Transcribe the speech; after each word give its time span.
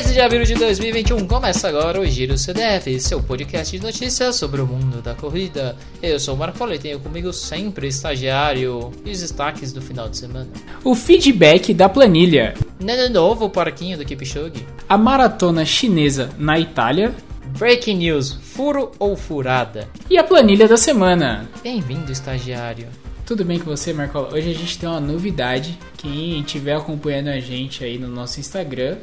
13 0.00 0.14
de 0.14 0.20
abril 0.22 0.44
de 0.44 0.54
2021 0.54 1.26
começa 1.26 1.68
agora 1.68 2.00
o 2.00 2.06
Giro 2.06 2.38
CDF, 2.38 2.98
seu 3.00 3.22
podcast 3.22 3.76
de 3.76 3.84
notícias 3.84 4.34
sobre 4.36 4.62
o 4.62 4.66
mundo 4.66 5.02
da 5.02 5.12
corrida. 5.14 5.76
Eu 6.02 6.18
sou 6.18 6.34
o 6.34 6.38
Marco 6.38 6.66
e 6.72 6.78
tenho 6.78 6.98
comigo 6.98 7.30
sempre 7.34 7.88
estagiário 7.88 8.90
e 9.04 9.10
os 9.10 9.20
destaques 9.20 9.74
do 9.74 9.82
final 9.82 10.08
de 10.08 10.16
semana. 10.16 10.48
O 10.82 10.94
feedback 10.94 11.74
da 11.74 11.86
planilha. 11.86 12.54
Nano 12.82 13.12
novo, 13.12 13.44
o 13.44 13.50
porquinho 13.50 13.98
do 13.98 14.04
Kipchoge. 14.06 14.66
A 14.88 14.96
maratona 14.96 15.66
chinesa 15.66 16.30
na 16.38 16.58
Itália. 16.58 17.14
Breaking 17.58 17.98
news, 17.98 18.38
furo 18.40 18.92
ou 18.98 19.14
furada? 19.14 19.86
E 20.08 20.16
a 20.16 20.24
planilha 20.24 20.66
da 20.66 20.78
semana. 20.78 21.46
Bem-vindo, 21.62 22.10
estagiário. 22.10 22.86
Tudo 23.26 23.44
bem 23.44 23.58
com 23.58 23.66
você, 23.66 23.92
Marcola? 23.92 24.32
Hoje 24.32 24.50
a 24.50 24.54
gente 24.54 24.78
tem 24.78 24.88
uma 24.88 24.98
novidade. 24.98 25.78
Quem 25.98 26.40
estiver 26.40 26.74
acompanhando 26.74 27.28
a 27.28 27.38
gente 27.38 27.84
aí 27.84 27.98
no 27.98 28.08
nosso 28.08 28.40
Instagram 28.40 28.96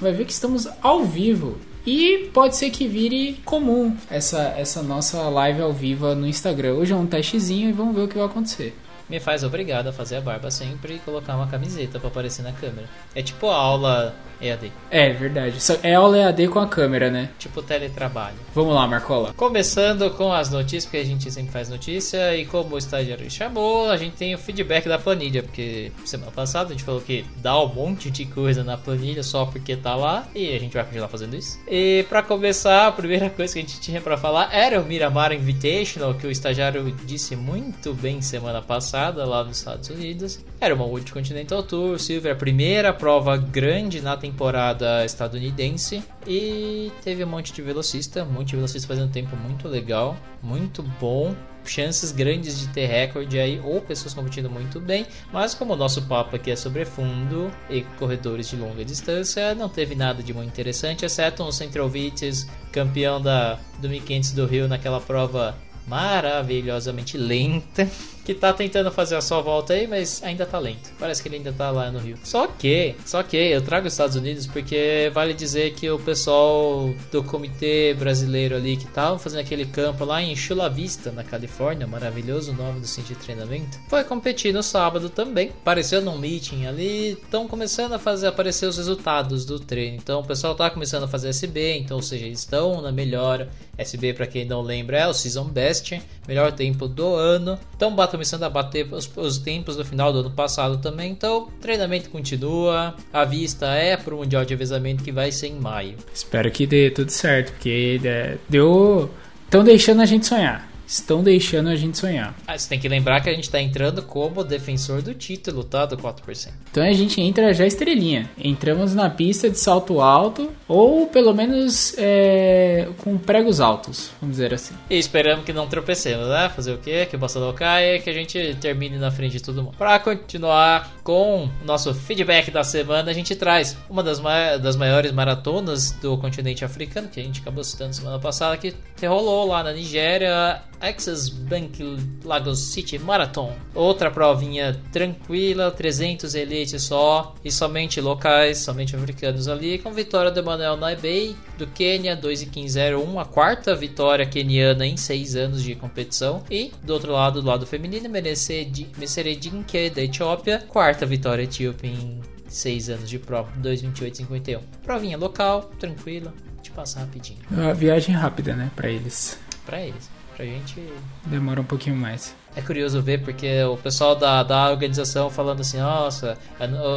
vai 0.00 0.12
ver 0.12 0.24
que 0.24 0.32
estamos 0.32 0.68
ao 0.82 1.04
vivo. 1.04 1.56
E 1.86 2.30
pode 2.32 2.56
ser 2.56 2.70
que 2.70 2.88
vire 2.88 3.40
comum 3.44 3.94
essa, 4.10 4.54
essa 4.56 4.82
nossa 4.82 5.28
live 5.28 5.60
ao 5.60 5.72
vivo 5.72 6.14
no 6.14 6.26
Instagram. 6.26 6.74
Hoje 6.74 6.92
é 6.92 6.96
um 6.96 7.06
testezinho 7.06 7.68
e 7.68 7.72
vamos 7.72 7.94
ver 7.94 8.02
o 8.02 8.08
que 8.08 8.16
vai 8.16 8.26
acontecer. 8.26 8.74
Me 9.08 9.20
faz 9.20 9.44
obrigado 9.44 9.88
a 9.88 9.92
fazer 9.92 10.16
a 10.16 10.20
barba 10.20 10.50
sempre 10.50 10.94
e 10.94 10.98
colocar 10.98 11.36
uma 11.36 11.46
camiseta 11.46 11.98
para 11.98 12.08
aparecer 12.08 12.42
na 12.42 12.52
câmera. 12.52 12.88
É 13.14 13.22
tipo 13.22 13.48
a 13.48 13.56
aula 13.56 14.14
EAD. 14.40 14.72
É, 14.90 15.12
verdade. 15.12 15.58
É 15.82 15.94
aula 15.94 16.16
EAD 16.16 16.48
com 16.48 16.58
a 16.58 16.66
câmera, 16.66 17.10
né? 17.10 17.28
Tipo 17.38 17.62
teletrabalho. 17.62 18.36
Vamos 18.54 18.74
lá, 18.74 18.86
Marcola. 18.86 19.34
Começando 19.34 20.10
com 20.10 20.32
as 20.32 20.50
notícias, 20.50 20.86
porque 20.86 20.96
a 20.96 21.04
gente 21.04 21.30
sempre 21.30 21.52
faz 21.52 21.68
notícia. 21.68 22.34
E 22.36 22.46
como 22.46 22.74
o 22.74 22.78
estagiário 22.78 23.30
chamou, 23.30 23.90
a 23.90 23.96
gente 23.96 24.16
tem 24.16 24.34
o 24.34 24.38
feedback 24.38 24.88
da 24.88 24.98
planilha. 24.98 25.42
Porque 25.42 25.92
semana 26.04 26.32
passada 26.32 26.70
a 26.70 26.72
gente 26.72 26.84
falou 26.84 27.00
que 27.00 27.26
dá 27.36 27.60
um 27.60 27.72
monte 27.72 28.10
de 28.10 28.24
coisa 28.24 28.64
na 28.64 28.78
planilha 28.78 29.22
só 29.22 29.44
porque 29.44 29.76
tá 29.76 29.94
lá. 29.94 30.26
E 30.34 30.54
a 30.54 30.58
gente 30.58 30.72
vai 30.72 30.84
continuar 30.84 31.08
fazendo 31.08 31.36
isso. 31.36 31.58
E 31.68 32.06
para 32.08 32.22
começar, 32.22 32.86
a 32.86 32.92
primeira 32.92 33.28
coisa 33.28 33.52
que 33.52 33.58
a 33.58 33.62
gente 33.62 33.80
tinha 33.80 34.00
para 34.00 34.16
falar 34.16 34.48
era 34.52 34.80
o 34.80 34.84
Miramar 34.84 35.32
Invitational, 35.32 36.14
que 36.14 36.26
o 36.26 36.30
estagiário 36.30 36.90
disse 37.04 37.36
muito 37.36 37.92
bem 37.92 38.22
semana 38.22 38.62
passada 38.62 38.93
lá 38.94 39.42
nos 39.44 39.58
Estados 39.58 39.88
Unidos. 39.90 40.44
Era 40.60 40.74
uma 40.74 40.86
Multicontinental 40.86 41.62
Tour 41.62 41.98
Silver, 41.98 42.32
a 42.32 42.36
primeira 42.36 42.92
prova 42.92 43.36
grande 43.36 44.00
na 44.00 44.16
temporada 44.16 45.04
estadunidense. 45.04 46.02
E 46.26 46.92
teve 47.02 47.24
um 47.24 47.26
monte 47.26 47.52
de 47.52 47.60
velocista, 47.60 48.22
um 48.22 48.30
monte 48.30 48.48
de 48.48 48.56
velocista 48.56 48.86
fazendo 48.86 49.10
tempo 49.10 49.36
muito 49.36 49.68
legal, 49.68 50.16
muito 50.42 50.82
bom, 51.00 51.34
chances 51.64 52.12
grandes 52.12 52.58
de 52.60 52.68
ter 52.68 52.86
recorde 52.86 53.38
aí 53.38 53.60
ou 53.64 53.80
pessoas 53.80 54.14
competindo 54.14 54.48
muito 54.48 54.80
bem, 54.80 55.06
mas 55.32 55.54
como 55.54 55.72
o 55.72 55.76
nosso 55.76 56.02
papo 56.02 56.36
aqui 56.36 56.50
é 56.50 56.56
sobre 56.56 56.84
fundo 56.84 57.50
e 57.68 57.82
corredores 57.98 58.48
de 58.48 58.56
longa 58.56 58.84
distância, 58.84 59.54
não 59.54 59.68
teve 59.68 59.94
nada 59.94 60.22
de 60.22 60.32
muito 60.32 60.48
interessante, 60.48 61.04
exceto 61.04 61.42
o 61.42 61.52
Central 61.52 61.88
Vites, 61.88 62.46
campeão 62.70 63.20
da 63.20 63.58
do 63.80 63.88
1500 63.88 64.32
do 64.32 64.46
Rio 64.46 64.68
naquela 64.68 65.00
prova 65.00 65.56
maravilhosamente 65.86 67.18
lenta 67.18 67.88
que 68.24 68.34
tá 68.34 68.52
tentando 68.52 68.90
fazer 68.90 69.16
a 69.16 69.20
sua 69.20 69.40
volta 69.40 69.74
aí, 69.74 69.86
mas 69.86 70.22
ainda 70.22 70.46
tá 70.46 70.58
lento. 70.58 70.90
Parece 70.98 71.22
que 71.22 71.28
ele 71.28 71.36
ainda 71.36 71.52
tá 71.52 71.70
lá 71.70 71.90
no 71.90 71.98
Rio. 71.98 72.18
Só 72.24 72.46
que, 72.46 72.94
só 73.04 73.22
que 73.22 73.36
eu 73.36 73.60
trago 73.60 73.86
os 73.86 73.92
Estados 73.92 74.16
Unidos 74.16 74.46
porque 74.46 75.10
vale 75.12 75.34
dizer 75.34 75.74
que 75.74 75.90
o 75.90 75.98
pessoal 75.98 76.92
do 77.12 77.22
comitê 77.22 77.94
brasileiro 77.98 78.56
ali 78.56 78.76
que 78.76 78.86
tava 78.86 79.18
fazendo 79.18 79.40
aquele 79.40 79.66
campo 79.66 80.04
lá 80.04 80.22
em 80.22 80.34
Chula 80.34 80.70
Vista, 80.70 81.12
na 81.12 81.22
Califórnia, 81.22 81.86
maravilhoso 81.86 82.52
nome 82.52 82.80
do 82.80 82.86
centro 82.86 83.14
de 83.14 83.20
treinamento, 83.20 83.78
foi 83.88 84.02
competir 84.04 84.52
no 84.54 84.62
sábado 84.62 85.10
também. 85.10 85.48
Apareceu 85.48 86.00
num 86.00 86.18
meeting 86.18 86.66
ali, 86.66 87.10
estão 87.10 87.46
começando 87.46 87.92
a 87.92 87.98
fazer 87.98 88.28
aparecer 88.28 88.66
os 88.66 88.76
resultados 88.76 89.44
do 89.44 89.60
treino. 89.60 89.96
Então 89.96 90.20
o 90.20 90.24
pessoal 90.24 90.54
tá 90.54 90.70
começando 90.70 91.04
a 91.04 91.08
fazer 91.08 91.28
SB, 91.28 91.78
então 91.78 91.98
ou 91.98 92.02
seja, 92.02 92.24
eles 92.24 92.40
estão 92.40 92.80
na 92.80 92.90
melhora. 92.90 93.50
SB 93.76 94.14
para 94.14 94.26
quem 94.26 94.44
não 94.44 94.62
lembra 94.62 94.98
é 94.98 95.06
o 95.06 95.12
Season 95.12 95.44
Best, 95.44 96.00
melhor 96.26 96.52
tempo 96.52 96.86
do 96.86 97.14
ano. 97.14 97.58
Então 97.76 97.94
começando 98.14 98.44
a 98.44 98.50
bater 98.50 98.86
os, 98.92 99.10
os, 99.16 99.38
tempos 99.38 99.76
do 99.76 99.84
final 99.84 100.12
do 100.12 100.20
ano 100.20 100.30
passado 100.30 100.78
também. 100.78 101.10
Então, 101.10 101.48
treinamento 101.60 102.10
continua. 102.10 102.94
A 103.12 103.24
vista 103.24 103.66
é 103.66 103.96
para 103.96 104.14
o 104.14 104.18
Mundial 104.18 104.44
de 104.44 104.54
Avisamento 104.54 105.02
que 105.02 105.10
vai 105.10 105.32
ser 105.32 105.48
em 105.48 105.58
maio. 105.58 105.96
Espero 106.12 106.50
que 106.50 106.66
dê 106.66 106.90
tudo 106.90 107.10
certo, 107.10 107.52
porque 107.52 108.00
é, 108.04 108.38
deu. 108.48 109.10
Estão 109.44 109.64
deixando 109.64 110.00
a 110.00 110.06
gente 110.06 110.26
sonhar 110.26 110.73
estão 110.86 111.22
deixando 111.22 111.68
a 111.68 111.76
gente 111.76 111.98
sonhar. 111.98 112.34
Ah, 112.46 112.56
você 112.56 112.68
tem 112.68 112.78
que 112.78 112.88
lembrar 112.88 113.20
que 113.20 113.28
a 113.28 113.34
gente 113.34 113.44
está 113.44 113.60
entrando 113.60 114.02
como 114.02 114.44
defensor 114.44 115.02
do 115.02 115.14
título, 115.14 115.64
tá? 115.64 115.86
Do 115.86 115.96
4%. 115.96 116.52
Então 116.70 116.82
a 116.82 116.92
gente 116.92 117.20
entra 117.20 117.52
já 117.54 117.66
estrelinha. 117.66 118.30
Entramos 118.38 118.94
na 118.94 119.08
pista 119.08 119.48
de 119.48 119.58
salto 119.58 120.00
alto, 120.00 120.52
ou 120.68 121.06
pelo 121.06 121.32
menos 121.32 121.94
é, 121.98 122.88
com 122.98 123.16
pregos 123.16 123.60
altos, 123.60 124.10
vamos 124.20 124.36
dizer 124.36 124.54
assim. 124.54 124.74
E 124.90 124.98
esperamos 124.98 125.44
que 125.44 125.52
não 125.52 125.66
tropecemos, 125.66 126.28
né? 126.28 126.50
Fazer 126.54 126.72
o 126.72 126.78
quê? 126.78 127.06
Que 127.06 127.16
o 127.16 127.18
Bossa 127.18 127.40
não 127.40 127.52
caia, 127.52 127.98
que 127.98 128.10
a 128.10 128.12
gente 128.12 128.56
termine 128.60 128.98
na 128.98 129.10
frente 129.10 129.32
de 129.32 129.42
todo 129.42 129.62
mundo. 129.62 129.76
Para 129.76 129.98
continuar 129.98 130.94
com 131.02 131.48
o 131.62 131.64
nosso 131.64 131.94
feedback 131.94 132.50
da 132.50 132.64
semana, 132.64 133.10
a 133.10 133.14
gente 133.14 133.34
traz 133.34 133.76
uma 133.88 134.02
das, 134.02 134.20
ma 134.20 134.56
das 134.56 134.76
maiores 134.76 135.12
maratonas 135.12 135.92
do 135.92 136.16
continente 136.18 136.64
africano, 136.64 137.08
que 137.08 137.20
a 137.20 137.22
gente 137.22 137.40
acabou 137.40 137.62
citando 137.62 137.94
semana 137.94 138.18
passada, 138.18 138.56
que 138.56 138.74
rolou 139.06 139.48
lá 139.48 139.62
na 139.62 139.72
Nigéria 139.72 140.62
Axis 140.84 141.30
Bank 141.30 141.82
Lagos 142.22 142.58
City 142.58 142.98
Marathon. 142.98 143.56
Outra 143.74 144.10
provinha 144.10 144.78
tranquila, 144.92 145.70
300 145.70 146.34
elites 146.34 146.82
só 146.82 147.34
e 147.42 147.50
somente 147.50 148.00
locais, 148.02 148.58
somente 148.58 148.94
africanos 148.94 149.48
ali, 149.48 149.78
com 149.78 149.92
vitória 149.92 150.30
do 150.30 150.40
Emmanuel 150.40 150.76
Naibei 150.76 151.34
do 151.56 151.66
Quênia, 151.66 152.14
2,1501, 152.16 153.18
a 153.18 153.24
quarta 153.24 153.74
vitória 153.74 154.26
queniana 154.26 154.86
em 154.86 154.96
6 154.96 155.36
anos 155.36 155.62
de 155.62 155.74
competição. 155.74 156.44
E 156.50 156.70
do 156.82 156.92
outro 156.92 157.12
lado, 157.12 157.40
do 157.40 157.48
lado 157.48 157.66
feminino, 157.66 158.08
Mesere 158.08 159.36
Dinke 159.36 159.88
da 159.88 160.02
Etiópia, 160.02 160.64
quarta 160.68 161.06
vitória 161.06 161.44
etíope 161.44 161.86
em 161.86 162.20
6 162.46 162.90
anos 162.90 163.08
de 163.08 163.18
prova, 163.18 163.50
2,28,51. 163.62 164.60
Provinha 164.82 165.16
local, 165.16 165.70
tranquila, 165.78 166.34
te 166.62 166.70
passa 166.70 167.00
rapidinho. 167.00 167.38
A 167.50 167.72
viagem 167.72 168.14
rápida, 168.14 168.54
né, 168.54 168.70
para 168.76 168.90
eles. 168.90 169.38
Para 169.64 169.80
eles. 169.80 170.10
Pra 170.36 170.44
gente. 170.44 170.82
Demora 171.26 171.60
um 171.60 171.64
pouquinho 171.64 171.96
mais. 171.96 172.34
É 172.56 172.62
curioso 172.62 173.02
ver 173.02 173.22
porque 173.22 173.62
o 173.64 173.76
pessoal 173.76 174.14
da, 174.14 174.42
da 174.42 174.70
organização 174.70 175.28
falando 175.30 175.60
assim: 175.60 175.78
nossa, 175.78 176.38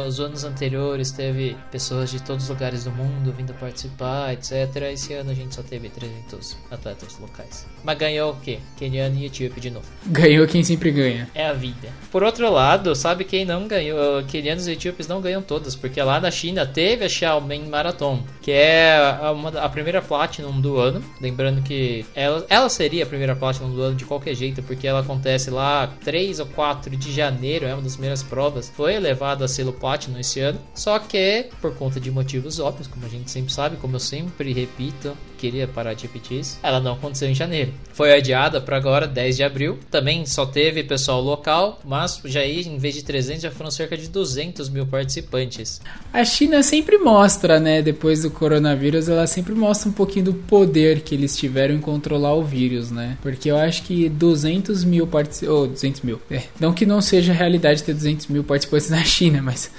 os 0.06 0.20
anos 0.20 0.44
anteriores 0.44 1.10
teve 1.10 1.56
pessoas 1.70 2.10
de 2.10 2.22
todos 2.22 2.44
os 2.44 2.50
lugares 2.50 2.84
do 2.84 2.90
mundo 2.90 3.32
vindo 3.36 3.52
participar, 3.54 4.32
etc. 4.32 4.52
Esse 4.92 5.14
ano 5.14 5.30
a 5.30 5.34
gente 5.34 5.54
só 5.54 5.62
teve 5.62 5.88
300 5.88 6.56
atletas 6.70 7.18
locais. 7.18 7.66
Mas 7.82 7.98
ganhou 7.98 8.32
o 8.32 8.36
quê? 8.36 8.58
Keniano 8.76 9.16
e 9.16 9.26
Etíope 9.26 9.60
de 9.60 9.70
novo. 9.70 9.86
Ganhou 10.06 10.46
quem 10.46 10.62
sempre 10.62 10.90
ganha. 10.90 11.28
É 11.34 11.46
a 11.46 11.52
vida. 11.52 11.88
Por 12.10 12.22
outro 12.22 12.50
lado, 12.50 12.94
sabe 12.94 13.24
quem 13.24 13.44
não 13.44 13.68
ganhou? 13.68 14.22
Kenianos 14.24 14.66
e 14.66 14.72
etíopes 14.72 15.06
não 15.06 15.20
ganham 15.20 15.42
todas, 15.42 15.74
porque 15.74 16.00
lá 16.00 16.20
na 16.20 16.30
China 16.30 16.66
teve 16.66 17.04
a 17.04 17.08
Xiaomen 17.08 17.66
Marathon, 17.66 18.22
que 18.40 18.50
é 18.50 18.96
a, 19.20 19.32
uma, 19.32 19.50
a 19.50 19.68
primeira 19.68 20.00
Platinum 20.00 20.60
do 20.60 20.78
ano. 20.78 21.02
Lembrando 21.20 21.62
que 21.62 22.04
ela, 22.14 22.46
ela 22.48 22.68
seria 22.68 23.04
a 23.04 23.06
primeira 23.06 23.36
Platinum 23.36 23.74
do 23.74 23.82
ano 23.82 23.96
de 23.96 24.04
qualquer 24.04 24.34
jeito, 24.34 24.62
porque 24.62 24.86
ela 24.86 25.00
acontece 25.00 25.47
acontece 25.48 25.50
lá 25.50 25.86
3 26.04 26.40
ou 26.40 26.46
4 26.46 26.96
de 26.96 27.12
janeiro, 27.12 27.66
é 27.66 27.74
uma 27.74 27.82
das 27.82 27.92
primeiras 27.92 28.22
provas, 28.22 28.68
foi 28.68 28.94
elevado 28.94 29.42
a 29.42 29.48
selo 29.48 29.72
Platinum 29.72 30.18
esse 30.18 30.40
ano. 30.40 30.60
Só 30.74 30.98
que, 30.98 31.46
por 31.60 31.74
conta 31.74 31.98
de 31.98 32.10
motivos 32.10 32.60
óbvios, 32.60 32.86
como 32.86 33.04
a 33.04 33.08
gente 33.08 33.30
sempre 33.30 33.52
sabe, 33.52 33.76
como 33.76 33.96
eu 33.96 34.00
sempre 34.00 34.52
repito, 34.52 35.16
queria 35.38 35.66
parar 35.66 35.94
de 35.94 36.02
repetir 36.02 36.40
isso, 36.40 36.58
ela 36.62 36.80
não 36.80 36.92
aconteceu 36.92 37.28
em 37.28 37.34
janeiro. 37.34 37.72
Foi 37.92 38.12
adiada 38.12 38.60
para 38.60 38.76
agora, 38.76 39.06
10 39.06 39.36
de 39.36 39.42
abril. 39.42 39.78
Também 39.90 40.26
só 40.26 40.44
teve 40.44 40.82
pessoal 40.84 41.20
local, 41.20 41.80
mas 41.84 42.20
já 42.24 42.40
aí, 42.40 42.62
em 42.62 42.78
vez 42.78 42.94
de 42.94 43.02
300, 43.02 43.42
já 43.42 43.50
foram 43.50 43.70
cerca 43.70 43.96
de 43.96 44.08
200 44.08 44.68
mil 44.68 44.86
participantes. 44.86 45.80
A 46.12 46.24
China 46.24 46.62
sempre 46.62 46.98
mostra, 46.98 47.58
né, 47.58 47.80
depois 47.80 48.22
do 48.22 48.30
coronavírus, 48.30 49.08
ela 49.08 49.26
sempre 49.26 49.54
mostra 49.54 49.88
um 49.88 49.92
pouquinho 49.92 50.26
do 50.26 50.34
poder 50.34 51.00
que 51.00 51.14
eles 51.14 51.36
tiveram 51.36 51.74
em 51.74 51.80
controlar 51.80 52.34
o 52.34 52.44
vírus, 52.44 52.90
né? 52.90 53.16
Porque 53.22 53.50
eu 53.50 53.56
acho 53.56 53.82
que 53.84 54.08
200 54.08 54.84
mil 54.84 55.06
participantes 55.06 55.28
participantes. 55.28 55.42
Oh, 55.48 55.66
200 55.66 56.00
mil. 56.02 56.20
É. 56.30 56.42
Não 56.58 56.72
que 56.72 56.86
não 56.86 57.00
seja 57.00 57.32
realidade 57.32 57.82
ter 57.82 57.94
200 57.94 58.26
mil 58.28 58.42
participantes 58.42 58.90
na 58.90 59.04
China, 59.04 59.42
mas 59.42 59.70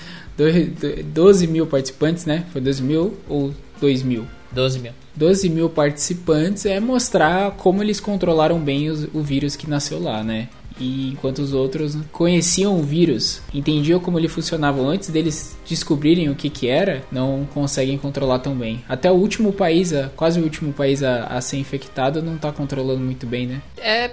12 1.14 1.48
mil 1.48 1.68
participantes, 1.68 2.26
né? 2.26 2.46
Foi 2.52 2.62
12 2.62 2.82
mil 2.82 3.18
ou 3.28 3.54
2 3.82 4.04
mil? 4.04 4.26
12 4.52 4.80
mil. 4.80 4.92
12 5.20 5.50
mil 5.50 5.70
participantes 5.70 6.66
é 6.66 6.80
mostrar 6.80 7.52
como 7.52 7.84
eles 7.84 8.00
controlaram 8.00 8.58
bem 8.58 8.90
os, 8.90 9.04
o 9.14 9.22
vírus 9.22 9.54
que 9.54 9.70
nasceu 9.70 10.02
lá, 10.02 10.24
né? 10.24 10.48
E 10.80 11.10
enquanto 11.10 11.40
os 11.40 11.52
outros 11.52 11.98
conheciam 12.10 12.80
o 12.80 12.82
vírus, 12.82 13.42
entendiam 13.54 14.00
como 14.00 14.18
ele 14.18 14.30
funcionava 14.30 14.82
antes 14.82 15.10
deles 15.10 15.58
descobrirem 15.68 16.30
o 16.30 16.36
que 16.36 16.50
que 16.50 16.70
era, 16.70 17.04
não 17.12 17.46
conseguem 17.54 17.98
controlar 17.98 18.40
tão 18.40 18.56
bem. 18.56 18.82
Até 18.88 19.12
o 19.12 19.16
último 19.16 19.52
país, 19.52 19.92
quase 20.16 20.40
o 20.40 20.44
último 20.44 20.72
país 20.72 21.04
a, 21.04 21.26
a 21.26 21.42
ser 21.42 21.58
infectado, 21.58 22.22
não 22.22 22.36
está 22.36 22.50
controlando 22.54 23.02
muito 23.02 23.28
bem, 23.28 23.46
né? 23.46 23.62
É 23.78 24.12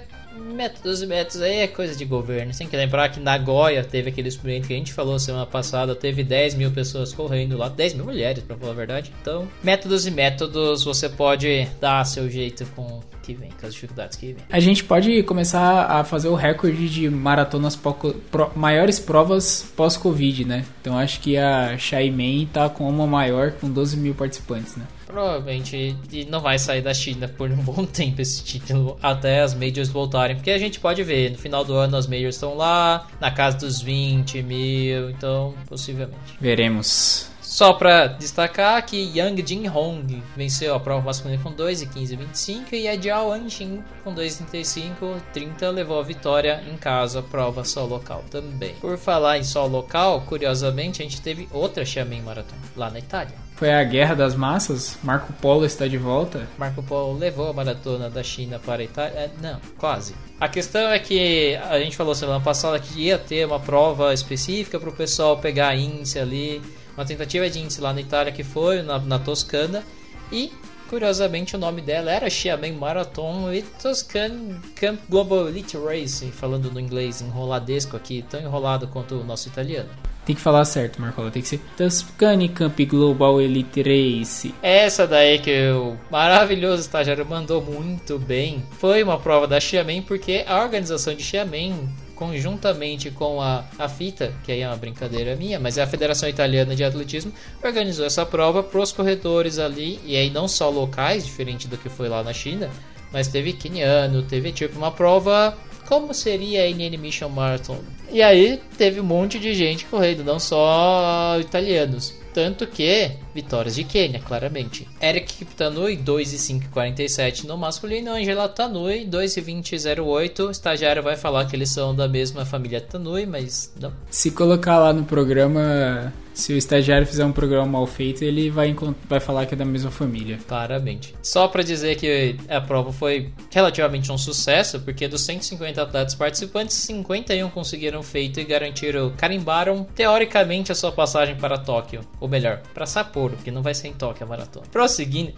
métodos 0.56 1.02
e 1.02 1.06
métodos 1.06 1.42
aí 1.42 1.58
é 1.58 1.68
coisa 1.68 1.94
de 1.94 2.04
governo. 2.04 2.52
Tem 2.52 2.66
que 2.66 2.76
lembrar 2.76 3.10
que 3.10 3.20
Nagoya 3.20 3.84
teve 3.84 4.08
aquele 4.08 4.28
experimento 4.28 4.66
que 4.66 4.74
a 4.74 4.76
gente 4.76 4.92
falou 4.92 5.18
semana 5.18 5.46
passada, 5.46 5.94
teve 5.94 6.24
10 6.24 6.54
mil 6.54 6.70
pessoas 6.70 7.12
correndo 7.12 7.56
lá, 7.56 7.68
10 7.68 7.94
mil 7.94 8.04
mulheres, 8.06 8.42
pra 8.42 8.56
falar 8.56 8.72
a 8.72 8.74
verdade. 8.74 9.12
Então, 9.20 9.46
métodos 9.62 10.06
e 10.06 10.10
métodos 10.10 10.82
você 10.82 11.08
pode 11.08 11.68
dar 11.80 12.04
seu 12.04 12.28
jeito 12.28 12.64
com 12.74 13.00
que 13.22 13.34
vem, 13.34 13.50
com 13.60 13.66
as 13.66 13.74
dificuldades 13.74 14.16
que 14.16 14.26
vem. 14.32 14.44
A 14.50 14.60
gente 14.60 14.84
pode 14.84 15.22
começar 15.24 15.86
a 15.86 16.04
fazer 16.04 16.28
o 16.28 16.34
recorde 16.34 16.88
de 16.88 17.10
maratonas 17.10 17.74
poco, 17.74 18.14
pro, 18.30 18.52
maiores 18.54 19.00
provas 19.00 19.66
pós-Covid, 19.76 20.44
né? 20.44 20.64
Então 20.80 20.96
acho 20.96 21.20
que 21.20 21.36
a 21.36 21.76
Shaimen 21.76 22.46
tá 22.52 22.68
com 22.68 22.88
uma 22.88 23.06
maior 23.06 23.52
com 23.52 23.68
12 23.68 23.96
mil 23.96 24.14
participantes, 24.14 24.76
né? 24.76 24.84
Provavelmente 25.16 25.96
não 26.28 26.40
vai 26.40 26.58
sair 26.58 26.82
da 26.82 26.92
China 26.92 27.26
por 27.26 27.50
um 27.50 27.56
bom 27.64 27.86
tempo 27.86 28.20
esse 28.20 28.44
título, 28.44 28.98
até 29.02 29.40
as 29.40 29.54
Majors 29.54 29.88
voltarem, 29.88 30.36
porque 30.36 30.50
a 30.50 30.58
gente 30.58 30.78
pode 30.78 31.02
ver, 31.02 31.30
no 31.30 31.38
final 31.38 31.64
do 31.64 31.74
ano 31.74 31.96
as 31.96 32.06
Majors 32.06 32.34
estão 32.34 32.54
lá, 32.54 33.06
na 33.18 33.30
casa 33.30 33.56
dos 33.56 33.80
20 33.80 34.42
mil, 34.42 35.08
então 35.08 35.54
possivelmente. 35.66 36.36
Veremos. 36.38 37.30
Só 37.56 37.72
para 37.72 38.06
destacar 38.06 38.84
que 38.84 39.10
Yang 39.14 39.42
Jin 39.48 39.68
Hong 39.70 40.22
venceu 40.36 40.74
a 40.74 40.78
prova 40.78 41.06
masculina 41.06 41.42
com 41.42 41.50
2 41.50 41.80
e 41.80 41.86
15 41.86 42.14
25 42.14 42.74
e 42.74 42.86
a 42.86 43.00
Jiao 43.00 43.32
Anjin 43.32 43.82
com 44.04 44.12
2 44.12 44.36
35 44.36 45.22
30 45.32 45.70
levou 45.70 45.98
a 45.98 46.02
vitória 46.02 46.62
em 46.70 46.76
casa, 46.76 47.22
prova 47.22 47.64
só 47.64 47.86
local 47.86 48.22
também. 48.30 48.74
Por 48.74 48.98
falar 48.98 49.38
em 49.38 49.42
só 49.42 49.64
local, 49.64 50.20
curiosamente 50.26 51.00
a 51.00 51.06
gente 51.06 51.22
teve 51.22 51.48
outra 51.50 51.82
Xiamen 51.82 52.20
Maratona 52.20 52.60
lá 52.76 52.90
na 52.90 52.98
Itália. 52.98 53.32
Foi 53.54 53.72
a 53.72 53.82
Guerra 53.84 54.14
das 54.14 54.34
Massas? 54.34 54.98
Marco 55.02 55.32
Polo 55.32 55.64
está 55.64 55.88
de 55.88 55.96
volta? 55.96 56.46
Marco 56.58 56.82
Polo 56.82 57.16
levou 57.16 57.48
a 57.48 57.54
maratona 57.54 58.10
da 58.10 58.22
China 58.22 58.58
para 58.58 58.82
a 58.82 58.84
Itália? 58.84 59.18
É, 59.18 59.30
não, 59.40 59.58
quase. 59.78 60.14
A 60.38 60.46
questão 60.46 60.90
é 60.90 60.98
que 60.98 61.56
a 61.56 61.80
gente 61.80 61.96
falou 61.96 62.14
semana 62.14 62.38
passada 62.38 62.78
que 62.78 63.00
ia 63.00 63.16
ter 63.16 63.46
uma 63.46 63.58
prova 63.58 64.12
específica 64.12 64.78
para 64.78 64.90
o 64.90 64.92
pessoal 64.92 65.38
pegar 65.38 65.74
índice 65.74 66.18
ali 66.18 66.60
uma 66.96 67.04
tentativa 67.04 67.48
de 67.48 67.58
índice 67.58 67.80
lá 67.80 67.92
na 67.92 68.00
Itália 68.00 68.32
que 68.32 68.42
foi 68.42 68.82
na, 68.82 68.98
na 68.98 69.18
Toscana 69.18 69.84
e 70.32 70.52
curiosamente 70.88 71.56
o 71.56 71.58
nome 71.58 71.82
dela 71.82 72.10
era 72.10 72.30
Xiamen 72.30 72.72
Marathon 72.72 73.52
e 73.52 73.62
Toscan 73.62 74.60
Camp 74.74 75.00
Global 75.08 75.48
Elite 75.48 75.76
Race, 75.76 76.24
falando 76.30 76.70
no 76.70 76.80
inglês 76.80 77.20
enroladesco 77.20 77.96
aqui, 77.96 78.24
tão 78.28 78.40
enrolado 78.40 78.86
quanto 78.88 79.16
o 79.16 79.24
nosso 79.24 79.48
italiano. 79.48 79.88
Tem 80.24 80.34
que 80.34 80.42
falar 80.42 80.64
certo, 80.64 81.00
Marcola. 81.00 81.30
Tem 81.30 81.40
que 81.40 81.46
ser 81.46 81.60
Tuscany 81.76 82.48
Camp 82.48 82.76
Global 82.80 83.40
Elite 83.40 83.80
Race. 83.80 84.52
Essa 84.60 85.06
daí 85.06 85.38
que 85.38 85.70
o 85.70 85.96
maravilhoso 86.10 86.82
estagiário 86.82 87.24
mandou 87.24 87.62
muito 87.62 88.18
bem. 88.18 88.64
Foi 88.72 89.04
uma 89.04 89.20
prova 89.20 89.46
da 89.46 89.60
Xiamen 89.60 90.02
porque 90.02 90.44
a 90.48 90.60
organização 90.60 91.14
de 91.14 91.22
Xiamen 91.22 91.88
conjuntamente 92.16 93.10
com 93.10 93.40
a, 93.40 93.64
a 93.78 93.88
FITA, 93.88 94.32
que 94.42 94.50
aí 94.50 94.62
é 94.62 94.66
uma 94.66 94.76
brincadeira 94.76 95.36
minha, 95.36 95.60
mas 95.60 95.78
é 95.78 95.82
a 95.82 95.86
Federação 95.86 96.28
Italiana 96.28 96.74
de 96.74 96.82
Atletismo, 96.82 97.32
organizou 97.62 98.06
essa 98.06 98.26
prova 98.26 98.62
para 98.62 98.80
os 98.80 98.90
corredores 98.90 99.58
ali, 99.58 100.00
e 100.04 100.16
aí 100.16 100.30
não 100.30 100.48
só 100.48 100.68
locais, 100.70 101.24
diferente 101.24 101.68
do 101.68 101.76
que 101.76 101.88
foi 101.88 102.08
lá 102.08 102.24
na 102.24 102.32
China, 102.32 102.70
mas 103.12 103.28
teve 103.28 103.52
queniano, 103.52 104.22
teve 104.22 104.50
tipo 104.50 104.76
uma 104.76 104.90
prova 104.90 105.56
como 105.86 106.12
seria 106.12 106.64
a 106.64 106.70
NN 106.70 106.96
Mission 106.98 107.28
Marathon. 107.28 107.78
E 108.10 108.22
aí 108.22 108.60
teve 108.76 109.00
um 109.00 109.04
monte 109.04 109.38
de 109.38 109.54
gente 109.54 109.84
correndo, 109.84 110.24
não 110.24 110.38
só 110.38 111.38
italianos. 111.40 112.14
Tanto 112.34 112.66
que 112.66 113.12
vitórias 113.34 113.76
de 113.76 113.84
Quênia, 113.84 114.20
claramente. 114.20 114.86
Eric 115.00 115.25
Kiptanui, 115.36 115.96
2 115.96 116.32
e 116.32 116.36
5,47 116.36 117.44
no 117.44 117.56
masculino. 117.56 118.12
Angela 118.12 118.48
Tanui, 118.48 119.04
2 119.04 119.36
e 119.36 119.42
20,08. 119.42 120.50
Estagiário 120.50 121.02
vai 121.02 121.16
falar 121.16 121.44
que 121.46 121.54
eles 121.54 121.70
são 121.70 121.94
da 121.94 122.08
mesma 122.08 122.44
família 122.44 122.80
Tanui, 122.80 123.26
mas 123.26 123.72
não. 123.80 123.92
Se 124.10 124.30
colocar 124.30 124.78
lá 124.78 124.92
no 124.92 125.04
programa 125.04 126.12
se 126.36 126.52
o 126.52 126.56
estagiário 126.56 127.06
fizer 127.06 127.24
um 127.24 127.32
programa 127.32 127.66
mal 127.66 127.86
feito, 127.86 128.22
ele 128.22 128.50
vai, 128.50 128.76
vai 129.08 129.18
falar 129.18 129.46
que 129.46 129.54
é 129.54 129.56
da 129.56 129.64
mesma 129.64 129.90
família. 129.90 130.38
Claramente. 130.46 131.14
Só 131.22 131.48
para 131.48 131.62
dizer 131.62 131.96
que 131.96 132.36
a 132.46 132.60
prova 132.60 132.92
foi 132.92 133.32
relativamente 133.50 134.12
um 134.12 134.18
sucesso, 134.18 134.78
porque 134.80 135.08
dos 135.08 135.22
150 135.22 135.80
atletas 135.80 136.14
participantes, 136.14 136.76
51 136.76 137.48
conseguiram 137.48 138.02
feito 138.02 138.38
e 138.38 138.44
garantiram, 138.44 139.14
carimbaram 139.16 139.84
teoricamente 139.94 140.70
a 140.70 140.74
sua 140.74 140.92
passagem 140.92 141.36
para 141.36 141.56
Tóquio. 141.56 142.02
Ou 142.20 142.28
melhor, 142.28 142.60
para 142.74 142.84
Sapporo, 142.84 143.38
que 143.42 143.50
não 143.50 143.62
vai 143.62 143.72
ser 143.72 143.88
em 143.88 143.94
Tóquio 143.94 144.26
a 144.26 144.28
maratona. 144.28 144.66
Prosseguindo, 144.70 145.32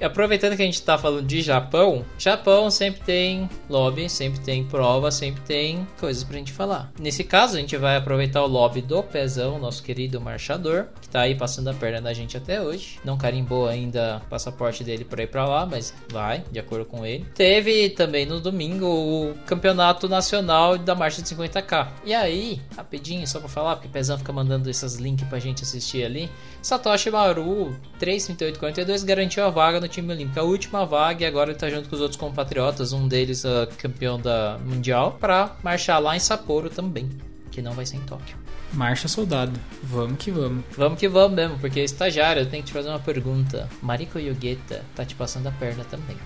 aproveitando 0.00 0.56
que 0.56 0.62
a 0.62 0.64
gente 0.66 0.76
está 0.76 0.96
falando 0.96 1.26
de 1.26 1.42
Japão, 1.42 2.06
Japão 2.18 2.70
sempre 2.70 3.02
tem 3.02 3.50
lobby, 3.68 4.08
sempre 4.08 4.40
tem 4.40 4.64
prova, 4.64 5.10
sempre 5.10 5.42
tem 5.42 5.86
coisas 6.00 6.24
pra 6.24 6.38
gente 6.38 6.52
falar. 6.52 6.90
Nesse 6.98 7.22
caso, 7.22 7.58
a 7.58 7.60
gente 7.60 7.76
vai 7.76 7.96
aproveitar 7.96 8.42
o 8.42 8.46
lobby 8.46 8.80
do 8.80 9.02
Pezão, 9.02 9.58
nosso 9.58 9.82
querido 9.82 10.18
Mar 10.18 10.37
marchador, 10.38 10.86
que 11.02 11.08
tá 11.08 11.22
aí 11.22 11.34
passando 11.34 11.68
a 11.68 11.74
perna 11.74 12.00
da 12.00 12.12
gente 12.14 12.36
até 12.36 12.62
hoje. 12.62 13.00
Não 13.04 13.18
carimbou 13.18 13.66
ainda 13.66 14.22
o 14.24 14.30
passaporte 14.30 14.84
dele 14.84 15.04
para 15.04 15.24
ir 15.24 15.26
para 15.26 15.44
lá, 15.44 15.66
mas 15.66 15.92
vai, 16.10 16.44
de 16.50 16.60
acordo 16.60 16.84
com 16.86 17.04
ele. 17.04 17.26
Teve 17.34 17.90
também 17.90 18.24
no 18.24 18.40
domingo 18.40 18.86
o 18.86 19.34
campeonato 19.44 20.08
nacional 20.08 20.78
da 20.78 20.94
marcha 20.94 21.20
de 21.20 21.28
50k. 21.28 21.88
E 22.04 22.14
aí, 22.14 22.62
rapidinho, 22.76 23.26
só 23.26 23.40
para 23.40 23.48
falar, 23.48 23.76
porque 23.76 23.88
o 23.88 23.90
Pezão 23.90 24.16
fica 24.16 24.32
mandando 24.32 24.70
esses 24.70 24.94
links 24.94 25.26
pra 25.28 25.40
gente 25.40 25.64
assistir 25.64 26.04
ali. 26.04 26.30
Satoshi 26.62 27.10
Maru, 27.10 27.76
3:38:42 27.98 29.04
garantiu 29.04 29.44
a 29.44 29.50
vaga 29.50 29.80
no 29.80 29.88
time 29.88 30.12
olímpico, 30.12 30.38
a 30.38 30.44
última 30.44 30.86
vaga, 30.86 31.24
e 31.24 31.26
agora 31.26 31.50
ele 31.50 31.58
tá 31.58 31.68
junto 31.68 31.88
com 31.88 31.96
os 31.96 32.00
outros 32.00 32.18
compatriotas, 32.18 32.92
um 32.92 33.08
deles 33.08 33.44
uh, 33.44 33.66
campeão 33.78 34.20
da 34.20 34.58
mundial, 34.64 35.16
para 35.18 35.56
marchar 35.64 36.00
lá 36.00 36.16
em 36.16 36.20
Sapporo 36.20 36.70
também, 36.70 37.08
que 37.50 37.60
não 37.60 37.72
vai 37.72 37.84
ser 37.84 37.96
em 37.96 38.00
Tóquio. 38.00 38.47
Marcha 38.72 39.08
soldado. 39.08 39.58
Vamos 39.82 40.18
que 40.18 40.30
vamos. 40.30 40.64
Vamos 40.76 40.98
que 40.98 41.08
vamos 41.08 41.34
mesmo, 41.34 41.58
porque 41.58 41.80
estagiário, 41.80 42.42
eu 42.42 42.46
tenho 42.46 42.62
que 42.62 42.68
te 42.68 42.72
fazer 42.72 42.88
uma 42.88 42.98
pergunta. 42.98 43.68
Mariko 43.82 44.18
Yogeta 44.18 44.84
tá 44.94 45.04
te 45.04 45.14
passando 45.14 45.46
a 45.46 45.52
perna 45.52 45.84
também. 45.84 46.16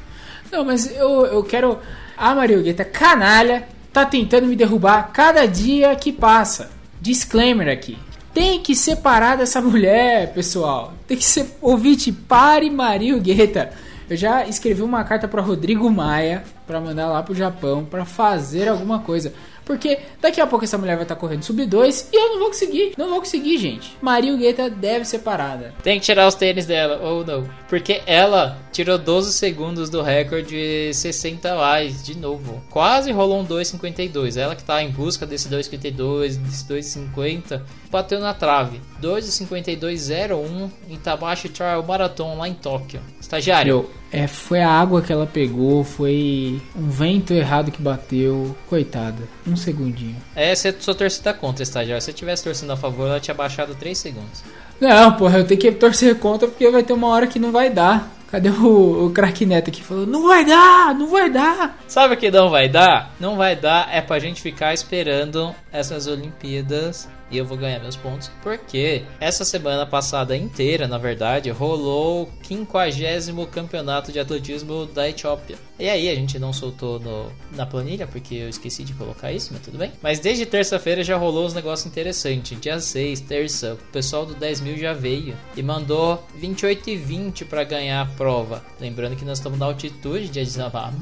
Não, 0.51 0.65
mas 0.65 0.91
eu, 0.95 1.27
eu 1.27 1.43
quero. 1.43 1.79
A 2.17 2.35
Mariko 2.35 2.63
canalha, 2.93 3.67
tá 3.93 4.05
tentando 4.05 4.47
me 4.47 4.57
derrubar 4.57 5.11
cada 5.13 5.47
dia 5.47 5.95
que 5.95 6.13
passa. 6.13 6.71
Disclaimer 7.01 7.69
aqui. 7.69 7.99
Tem 8.35 8.61
que 8.61 8.75
separar 8.75 9.37
dessa 9.37 9.61
mulher, 9.63 10.33
pessoal. 10.35 10.95
Tem 11.07 11.17
que 11.17 11.25
ser. 11.25 11.57
Ouvinte, 11.61 12.11
pare 12.11 12.71
Mario 12.71 13.21
Guetta. 13.21 13.73
Eu 14.11 14.17
já 14.17 14.45
escrevi 14.47 14.83
uma 14.83 15.05
carta 15.05 15.27
para 15.27 15.41
Rodrigo 15.41 15.89
Maia 15.91 16.43
para 16.67 16.81
mandar 16.81 17.09
lá 17.09 17.23
pro 17.23 17.35
Japão 17.35 17.85
para 17.85 18.05
fazer 18.05 18.69
alguma 18.69 18.99
coisa. 18.99 19.33
Porque 19.65 19.99
daqui 20.21 20.41
a 20.41 20.47
pouco 20.47 20.65
essa 20.65 20.79
mulher 20.79 20.95
vai 20.95 21.05
estar 21.05 21.15
tá 21.15 21.21
correndo 21.21 21.43
sub 21.43 21.65
2 21.65 22.11
e 22.13 22.17
eu 22.17 22.31
não 22.31 22.39
vou 22.39 22.49
conseguir. 22.49 22.93
Não 22.97 23.09
vou 23.09 23.19
conseguir, 23.21 23.59
gente. 23.59 23.97
Maria 24.01 24.37
Guetta 24.37 24.69
deve 24.69 25.05
ser 25.05 25.21
parada. 25.21 25.75
Tem 25.83 25.99
que 25.99 26.05
tirar 26.05 26.27
os 26.27 26.35
tênis 26.35 26.67
dela, 26.67 27.01
ou 27.03 27.25
não. 27.25 27.49
Porque 27.69 28.03
ela 28.07 28.59
tirou 28.73 28.97
12 28.97 29.33
segundos 29.35 29.91
do 29.91 30.03
recorde 30.03 30.93
60 30.95 31.55
likes 31.55 32.03
de 32.03 32.17
novo. 32.17 32.63
Quase 32.71 33.13
rolou 33.13 33.41
um 33.41 33.47
2,52. 33.47 34.37
Ela 34.37 34.57
que 34.57 34.65
tá 34.65 34.83
em 34.83 34.91
busca 34.91 35.27
desse 35.27 35.49
2,52, 35.49 36.37
desse 36.39 36.65
2,50, 36.67 37.61
bateu 37.91 38.19
na 38.19 38.33
trave. 38.33 38.81
2,52,01 39.01 40.71
em 40.89 40.97
Tabashi 40.97 41.51
Trial 41.51 41.83
Marathon 41.83 42.37
lá 42.37 42.49
em 42.49 42.55
Tóquio. 42.55 43.01
Estagiário. 43.21 43.89
É, 44.11 44.27
foi 44.27 44.61
a 44.61 44.69
água 44.69 45.01
que 45.01 45.13
ela 45.13 45.27
pegou, 45.27 45.83
foi 45.85 46.61
um 46.77 46.89
vento 46.89 47.33
errado 47.33 47.71
que 47.71 47.81
bateu. 47.81 48.57
Coitada, 48.69 49.23
um 49.47 49.57
segundinho. 49.57 50.17
É, 50.35 50.55
você 50.55 50.75
sua 50.79 50.95
torcida 50.95 51.33
contra, 51.35 51.63
estagiário. 51.63 52.01
Se 52.01 52.07
você 52.07 52.13
tivesse 52.13 52.45
torcendo 52.45 52.73
a 52.73 52.77
favor, 52.77 53.07
ela 53.07 53.21
tinha 53.21 53.35
baixado 53.35 53.75
3 53.75 53.97
segundos. 53.97 54.43
Não, 54.81 55.13
porra, 55.13 55.39
eu 55.39 55.47
tenho 55.47 55.61
que 55.61 55.73
torcer 55.73 56.19
contra 56.19 56.49
porque 56.49 56.71
vai 56.71 56.83
ter 56.83 56.93
uma 56.93 57.09
hora 57.09 57.27
que 57.27 57.39
não 57.39 57.53
vai 57.53 57.71
dar. 57.71 58.22
Cadê 58.33 58.49
o, 58.49 59.09
o 59.09 59.11
craque 59.11 59.45
Neto 59.45 59.71
que 59.71 59.85
falou? 59.85 60.07
Não 60.07 60.27
vai 60.27 60.43
dar, 60.43 60.95
não 60.95 61.07
vai 61.07 61.29
dar. 61.29 61.77
Sabe 61.87 62.15
o 62.15 62.17
que 62.17 62.31
não 62.31 62.49
vai 62.49 62.67
dar? 62.67 63.15
Não 63.21 63.37
vai 63.37 63.55
dar 63.55 63.91
é 63.93 64.01
pra 64.01 64.19
gente 64.19 64.41
ficar 64.41 64.73
esperando 64.73 65.55
essas 65.71 66.07
Olimpíadas 66.07 67.11
e 67.33 67.39
eu 67.39 67.45
vou 67.45 67.57
ganhar 67.57 67.81
meus 67.81 67.97
pontos. 67.97 68.31
Porque 68.43 69.03
essa 69.19 69.45
semana 69.45 69.87
passada 69.87 70.37
inteira, 70.37 70.87
na 70.87 70.99
verdade, 70.99 71.51
rolou 71.51 72.25
o 72.25 72.29
50 72.47 73.47
campeonato 73.51 74.13
de 74.13 74.21
atletismo 74.21 74.87
da 74.87 75.09
Etiópia. 75.09 75.57
E 75.79 75.89
aí 75.89 76.09
a 76.09 76.15
gente 76.15 76.39
não 76.39 76.53
soltou 76.53 77.01
no, 77.01 77.33
na 77.57 77.67
planilha 77.67 78.07
porque 78.07 78.35
eu 78.37 78.49
esqueci 78.49 78.85
de 78.85 78.93
colocar 78.93 79.33
isso, 79.33 79.51
mas 79.53 79.63
tudo 79.63 79.79
bem. 79.79 79.91
Mas 80.03 80.21
desde 80.21 80.47
terça-feira 80.47 81.03
já 81.03 81.17
rolou 81.17 81.47
uns 81.47 81.55
negócios 81.55 81.87
interessantes. 81.87 82.61
Dia 82.61 82.79
6, 82.79 83.21
terça, 83.21 83.75
o 83.75 83.79
pessoal 83.93 84.27
do 84.27 84.35
10 84.35 84.61
mil 84.61 84.77
já 84.77 84.93
veio 84.93 85.35
e 85.57 85.63
mandou 85.63 86.23
28 86.37 86.91
e 86.91 86.97
20 86.97 87.47
para 87.47 87.65
ganhar 87.65 88.03
a 88.03 88.07
prova. 88.07 88.63
Lembrando 88.81 89.17
que 89.17 89.25
nós 89.25 89.39
estamos 89.39 89.59
na 89.59 89.67
altitude 89.67 90.29
de 90.29 90.39
Addis 90.41 90.59
Ababa. 90.59 90.95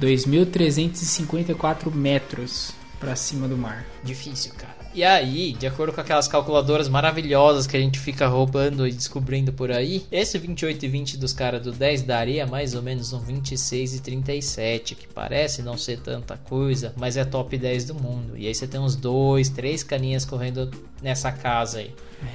2.354 0.00 1.92
metros 1.92 2.72
para 2.98 3.14
cima 3.14 3.46
do 3.46 3.56
mar. 3.56 3.86
Difícil, 4.02 4.52
cara. 4.56 4.73
E 4.94 5.02
aí, 5.02 5.52
de 5.52 5.66
acordo 5.66 5.92
com 5.92 6.00
aquelas 6.00 6.28
calculadoras 6.28 6.88
maravilhosas 6.88 7.66
que 7.66 7.76
a 7.76 7.80
gente 7.80 7.98
fica 7.98 8.28
roubando 8.28 8.86
e 8.86 8.92
descobrindo 8.92 9.52
por 9.52 9.72
aí, 9.72 10.06
esse 10.10 10.38
28 10.38 10.84
e 10.84 10.88
20 10.88 11.16
dos 11.16 11.32
caras 11.32 11.62
do 11.62 11.72
10 11.72 12.02
daria 12.02 12.46
mais 12.46 12.74
ou 12.74 12.82
menos 12.82 13.12
um 13.12 13.18
26 13.18 13.96
e 13.96 14.00
37, 14.00 14.94
que 14.94 15.08
parece 15.08 15.62
não 15.62 15.76
ser 15.76 15.98
tanta 15.98 16.36
coisa, 16.36 16.92
mas 16.96 17.16
é 17.16 17.24
top 17.24 17.58
10 17.58 17.86
do 17.86 17.94
mundo. 17.96 18.36
E 18.36 18.46
aí 18.46 18.54
você 18.54 18.68
tem 18.68 18.78
uns 18.78 18.94
dois, 18.94 19.48
três 19.48 19.82
caninhas 19.82 20.24
correndo 20.24 20.70
nessa 21.02 21.32
casa 21.32 21.78
aí. 21.80 21.90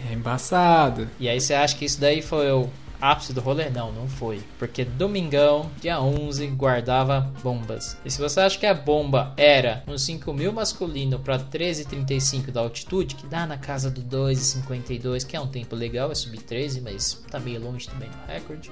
É 0.10 0.14
embaçado. 0.14 1.08
E 1.18 1.30
aí 1.30 1.40
você 1.40 1.54
acha 1.54 1.78
que 1.78 1.86
isso 1.86 2.02
daí 2.02 2.22
foi 2.22 2.52
o 2.52 2.70
ápice 3.02 3.34
do 3.34 3.42
rolê? 3.42 3.70
Não, 3.70 3.92
não 3.92 4.08
foi. 4.08 4.42
Porque 4.58 4.84
domingão, 4.84 5.70
dia 5.82 6.02
11, 6.02 6.48
guardava 6.48 7.32
bombas. 7.44 7.98
E 8.04 8.12
se 8.12 8.20
você 8.20 8.42
acha 8.42 8.60
que 8.60 8.66
a 8.66 8.74
bomba 8.74 9.34
era 9.38 9.84
um 9.88 9.98
5000 9.98 10.52
masculino 10.52 11.20
para 11.20 11.40
13,35 11.40 12.52
da 12.52 12.62
altitude, 12.62 13.16
que 13.16 13.28
dá 13.28 13.46
na 13.46 13.58
casa 13.58 13.90
do 13.90 14.02
2,52, 14.02 15.26
que 15.26 15.36
é 15.36 15.40
um 15.40 15.48
tempo 15.48 15.76
legal, 15.76 16.12
é 16.12 16.16
subir 16.16 16.42
13, 16.42 16.82
mas 16.82 17.24
tá 17.30 17.40
meio 17.40 17.62
longe 17.62 17.88
também 17.88 18.10
do 18.10 18.18
recorde. 18.28 18.72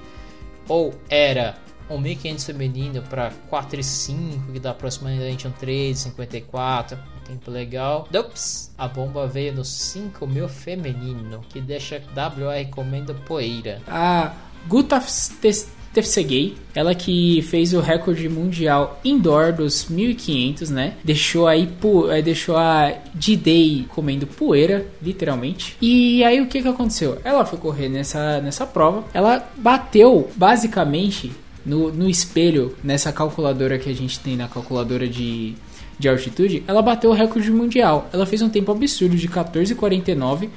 Ou 0.68 0.94
era 1.08 1.56
um 1.90 1.98
1500 1.98 2.44
feminino 2.44 3.02
para 3.02 3.32
4,5, 3.50 4.52
que 4.52 4.60
dá 4.60 4.70
aproximadamente 4.70 5.48
um 5.48 5.52
3,54, 5.52 6.98
um 7.17 7.17
tempo 7.28 7.50
legal. 7.50 8.08
Ups, 8.12 8.72
a 8.76 8.88
bomba 8.88 9.26
veio 9.26 9.52
no 9.54 9.64
5000 9.64 10.48
feminino, 10.48 11.40
que 11.48 11.60
deixa 11.60 12.02
WA 12.16 12.54
recomenda 12.54 13.12
poeira. 13.14 13.82
A 13.86 14.32
Guta 14.66 15.00
Tefsegay, 15.92 16.54
ela 16.74 16.94
que 16.94 17.42
fez 17.42 17.72
o 17.72 17.80
recorde 17.80 18.28
mundial 18.28 19.00
indoor 19.04 19.52
dos 19.52 19.88
1500, 19.88 20.70
né? 20.70 20.94
Deixou 21.02 21.46
aí 21.46 21.68
eh, 22.10 22.22
deixou 22.22 22.56
a 22.56 22.92
D-Day 23.14 23.86
comendo 23.88 24.26
poeira, 24.26 24.86
literalmente. 25.02 25.76
E 25.80 26.22
aí 26.24 26.40
o 26.40 26.46
que 26.46 26.62
que 26.62 26.68
aconteceu? 26.68 27.18
Ela 27.24 27.44
foi 27.44 27.58
correr 27.58 27.88
nessa 27.88 28.40
nessa 28.40 28.66
prova, 28.66 29.04
ela 29.14 29.50
bateu 29.56 30.30
basicamente 30.36 31.32
no, 31.64 31.92
no 31.92 32.08
espelho, 32.08 32.76
nessa 32.82 33.12
calculadora 33.12 33.78
que 33.78 33.90
a 33.90 33.94
gente 33.94 34.18
tem 34.20 34.36
na 34.36 34.48
calculadora 34.48 35.06
de, 35.06 35.54
de 35.98 36.08
altitude, 36.08 36.62
ela 36.66 36.80
bateu 36.80 37.10
o 37.10 37.14
recorde 37.14 37.50
mundial. 37.50 38.08
Ela 38.12 38.26
fez 38.26 38.40
um 38.42 38.48
tempo 38.48 38.70
absurdo 38.70 39.16
de 39.16 39.28
14,49, 39.28 40.48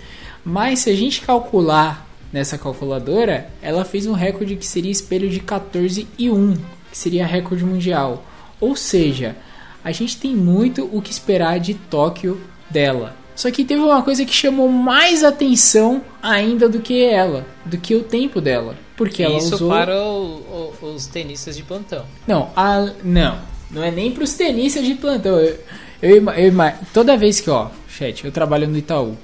mas 0.45 0.79
se 0.79 0.89
a 0.89 0.95
gente 0.95 1.21
calcular 1.21 2.07
nessa 2.31 2.57
calculadora, 2.57 3.49
ela 3.61 3.83
fez 3.83 4.05
um 4.05 4.13
recorde 4.13 4.55
que 4.55 4.65
seria 4.65 4.91
espelho 4.91 5.29
de 5.29 5.39
14,1, 5.39 6.57
que 6.91 6.97
seria 6.97 7.25
recorde 7.25 7.65
mundial. 7.65 8.23
Ou 8.59 8.75
seja, 8.75 9.35
a 9.83 9.91
gente 9.91 10.17
tem 10.17 10.35
muito 10.35 10.87
o 10.91 11.01
que 11.01 11.11
esperar 11.11 11.59
de 11.59 11.73
Tóquio 11.73 12.39
dela. 12.69 13.15
Só 13.35 13.49
que 13.49 13.65
teve 13.65 13.81
uma 13.81 14.03
coisa 14.03 14.23
que 14.23 14.33
chamou 14.33 14.69
mais 14.69 15.23
atenção 15.23 16.01
ainda 16.21 16.69
do 16.69 16.79
que 16.79 17.03
ela, 17.03 17.45
do 17.65 17.77
que 17.77 17.95
o 17.95 18.03
tempo 18.03 18.39
dela. 18.39 18.75
Porque 18.95 19.23
ela 19.23 19.37
Isso 19.37 19.55
usou... 19.55 19.69
para 19.69 19.99
o, 19.99 20.73
o, 20.81 20.93
os 20.93 21.07
tenistas 21.07 21.57
de 21.57 21.63
plantão. 21.63 22.05
Não, 22.27 22.49
a... 22.55 22.91
não. 23.03 23.39
Não 23.71 23.83
é 23.83 23.91
nem 23.91 24.11
para 24.11 24.23
os 24.23 24.33
tenistas 24.33 24.85
de 24.85 24.95
plantão. 24.95 25.39
Eu, 25.39 25.57
eu, 26.01 26.29
eu, 26.29 26.53
toda 26.93 27.17
vez 27.17 27.39
que, 27.39 27.49
ó, 27.49 27.69
chat, 27.87 28.25
eu 28.25 28.31
trabalho 28.31 28.67
no 28.67 28.77
Itaú. 28.77 29.17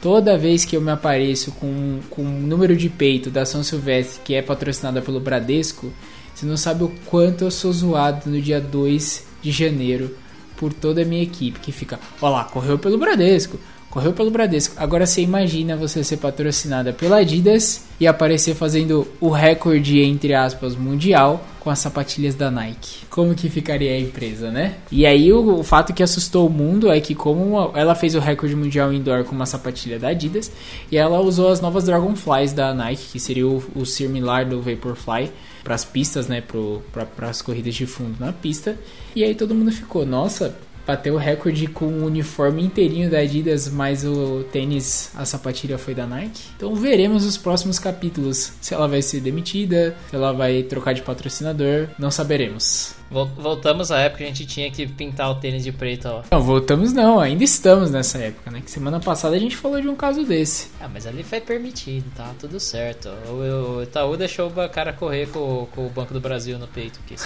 Toda 0.00 0.38
vez 0.38 0.64
que 0.64 0.74
eu 0.74 0.80
me 0.80 0.90
apareço 0.90 1.52
com, 1.52 2.00
com 2.08 2.22
um 2.22 2.40
número 2.40 2.74
de 2.74 2.88
peito 2.88 3.30
da 3.30 3.44
São 3.44 3.62
Silvestre 3.62 4.22
que 4.24 4.34
é 4.34 4.40
patrocinada 4.40 5.02
pelo 5.02 5.20
Bradesco, 5.20 5.92
você 6.34 6.46
não 6.46 6.56
sabe 6.56 6.84
o 6.84 6.92
quanto 7.04 7.44
eu 7.44 7.50
sou 7.50 7.70
zoado 7.70 8.30
no 8.30 8.40
dia 8.40 8.60
2 8.60 9.26
de 9.42 9.50
janeiro 9.50 10.16
por 10.56 10.72
toda 10.72 11.02
a 11.02 11.04
minha 11.04 11.22
equipe 11.22 11.60
que 11.60 11.70
fica, 11.70 12.00
ó 12.20 12.30
lá, 12.30 12.44
correu 12.44 12.78
pelo 12.78 12.96
Bradesco, 12.96 13.58
correu 13.90 14.12
pelo 14.12 14.30
Bradesco. 14.30 14.74
Agora 14.78 15.04
você 15.04 15.20
imagina 15.20 15.76
você 15.76 16.02
ser 16.04 16.18
patrocinada 16.18 16.92
pela 16.92 17.18
Adidas 17.18 17.84
e 17.98 18.06
aparecer 18.06 18.54
fazendo 18.54 19.06
o 19.20 19.28
recorde, 19.28 20.00
entre 20.00 20.32
aspas, 20.32 20.76
mundial 20.76 21.44
com 21.58 21.68
as 21.68 21.78
sapatilhas 21.80 22.34
da 22.34 22.50
Nike. 22.50 23.04
Como 23.10 23.34
que 23.34 23.50
ficaria 23.50 23.92
a 23.92 23.98
empresa, 23.98 24.50
né? 24.50 24.76
E 24.90 25.04
aí 25.04 25.30
o, 25.32 25.58
o 25.58 25.62
fato 25.62 25.92
que 25.92 26.02
assustou 26.02 26.46
o 26.46 26.50
mundo 26.50 26.90
é 26.90 27.00
que 27.00 27.14
como 27.14 27.72
ela 27.74 27.94
fez 27.94 28.14
o 28.14 28.20
recorde 28.20 28.56
mundial 28.56 28.92
indoor 28.92 29.24
com 29.24 29.34
uma 29.34 29.44
sapatilha 29.44 29.98
da 29.98 30.08
Adidas 30.08 30.50
e 30.90 30.96
ela 30.96 31.20
usou 31.20 31.50
as 31.50 31.60
novas 31.60 31.84
Dragonflies 31.84 32.52
da 32.52 32.72
Nike, 32.72 33.12
que 33.12 33.20
seria 33.20 33.46
o, 33.46 33.62
o 33.74 33.84
similar 33.84 34.46
do 34.46 34.62
Vaporfly 34.62 35.30
para 35.62 35.74
as 35.74 35.84
pistas, 35.84 36.26
né, 36.26 36.42
para 36.42 37.28
as 37.28 37.42
corridas 37.42 37.74
de 37.74 37.84
fundo 37.84 38.16
na 38.18 38.32
pista. 38.32 38.78
E 39.14 39.22
aí 39.22 39.34
todo 39.34 39.54
mundo 39.54 39.70
ficou, 39.70 40.06
nossa, 40.06 40.56
bateu 40.86 41.14
o 41.14 41.18
recorde 41.18 41.66
com 41.66 41.86
o 41.86 42.04
uniforme 42.04 42.62
inteirinho 42.62 43.10
da 43.10 43.18
Adidas, 43.18 43.68
mas 43.68 44.04
o 44.04 44.44
tênis, 44.52 45.10
a 45.14 45.24
sapatilha 45.24 45.78
foi 45.78 45.94
da 45.94 46.06
Nike. 46.06 46.42
Então 46.56 46.74
veremos 46.74 47.24
os 47.24 47.36
próximos 47.36 47.78
capítulos. 47.78 48.52
Se 48.60 48.74
ela 48.74 48.88
vai 48.88 49.02
ser 49.02 49.20
demitida, 49.20 49.96
se 50.08 50.16
ela 50.16 50.32
vai 50.32 50.62
trocar 50.62 50.92
de 50.92 51.02
patrocinador, 51.02 51.88
não 51.98 52.10
saberemos. 52.10 52.99
Voltamos 53.10 53.90
à 53.90 53.98
época 54.00 54.18
que 54.18 54.24
a 54.24 54.26
gente 54.28 54.46
tinha 54.46 54.70
que 54.70 54.86
pintar 54.86 55.30
o 55.30 55.34
tênis 55.34 55.64
de 55.64 55.72
preto, 55.72 56.06
ó. 56.06 56.22
Não, 56.30 56.40
voltamos 56.40 56.92
não, 56.92 57.18
ainda 57.18 57.42
estamos 57.42 57.90
nessa 57.90 58.18
época, 58.18 58.50
né? 58.50 58.60
Que 58.64 58.70
semana 58.70 59.00
passada 59.00 59.34
a 59.34 59.38
gente 59.38 59.56
falou 59.56 59.80
de 59.80 59.88
um 59.88 59.96
caso 59.96 60.24
desse. 60.24 60.70
Ah, 60.80 60.88
mas 60.88 61.06
ali 61.06 61.24
foi 61.24 61.40
permitido, 61.40 62.08
tá? 62.14 62.32
Tudo 62.38 62.60
certo. 62.60 63.08
O, 63.28 63.78
o 63.78 63.82
Itaú 63.82 64.16
deixou 64.16 64.48
o 64.48 64.68
cara 64.68 64.92
correr 64.92 65.26
com, 65.28 65.66
com 65.74 65.86
o 65.86 65.90
Banco 65.90 66.14
do 66.14 66.20
Brasil 66.20 66.58
no 66.58 66.68
peito. 66.68 67.00
Que 67.06 67.16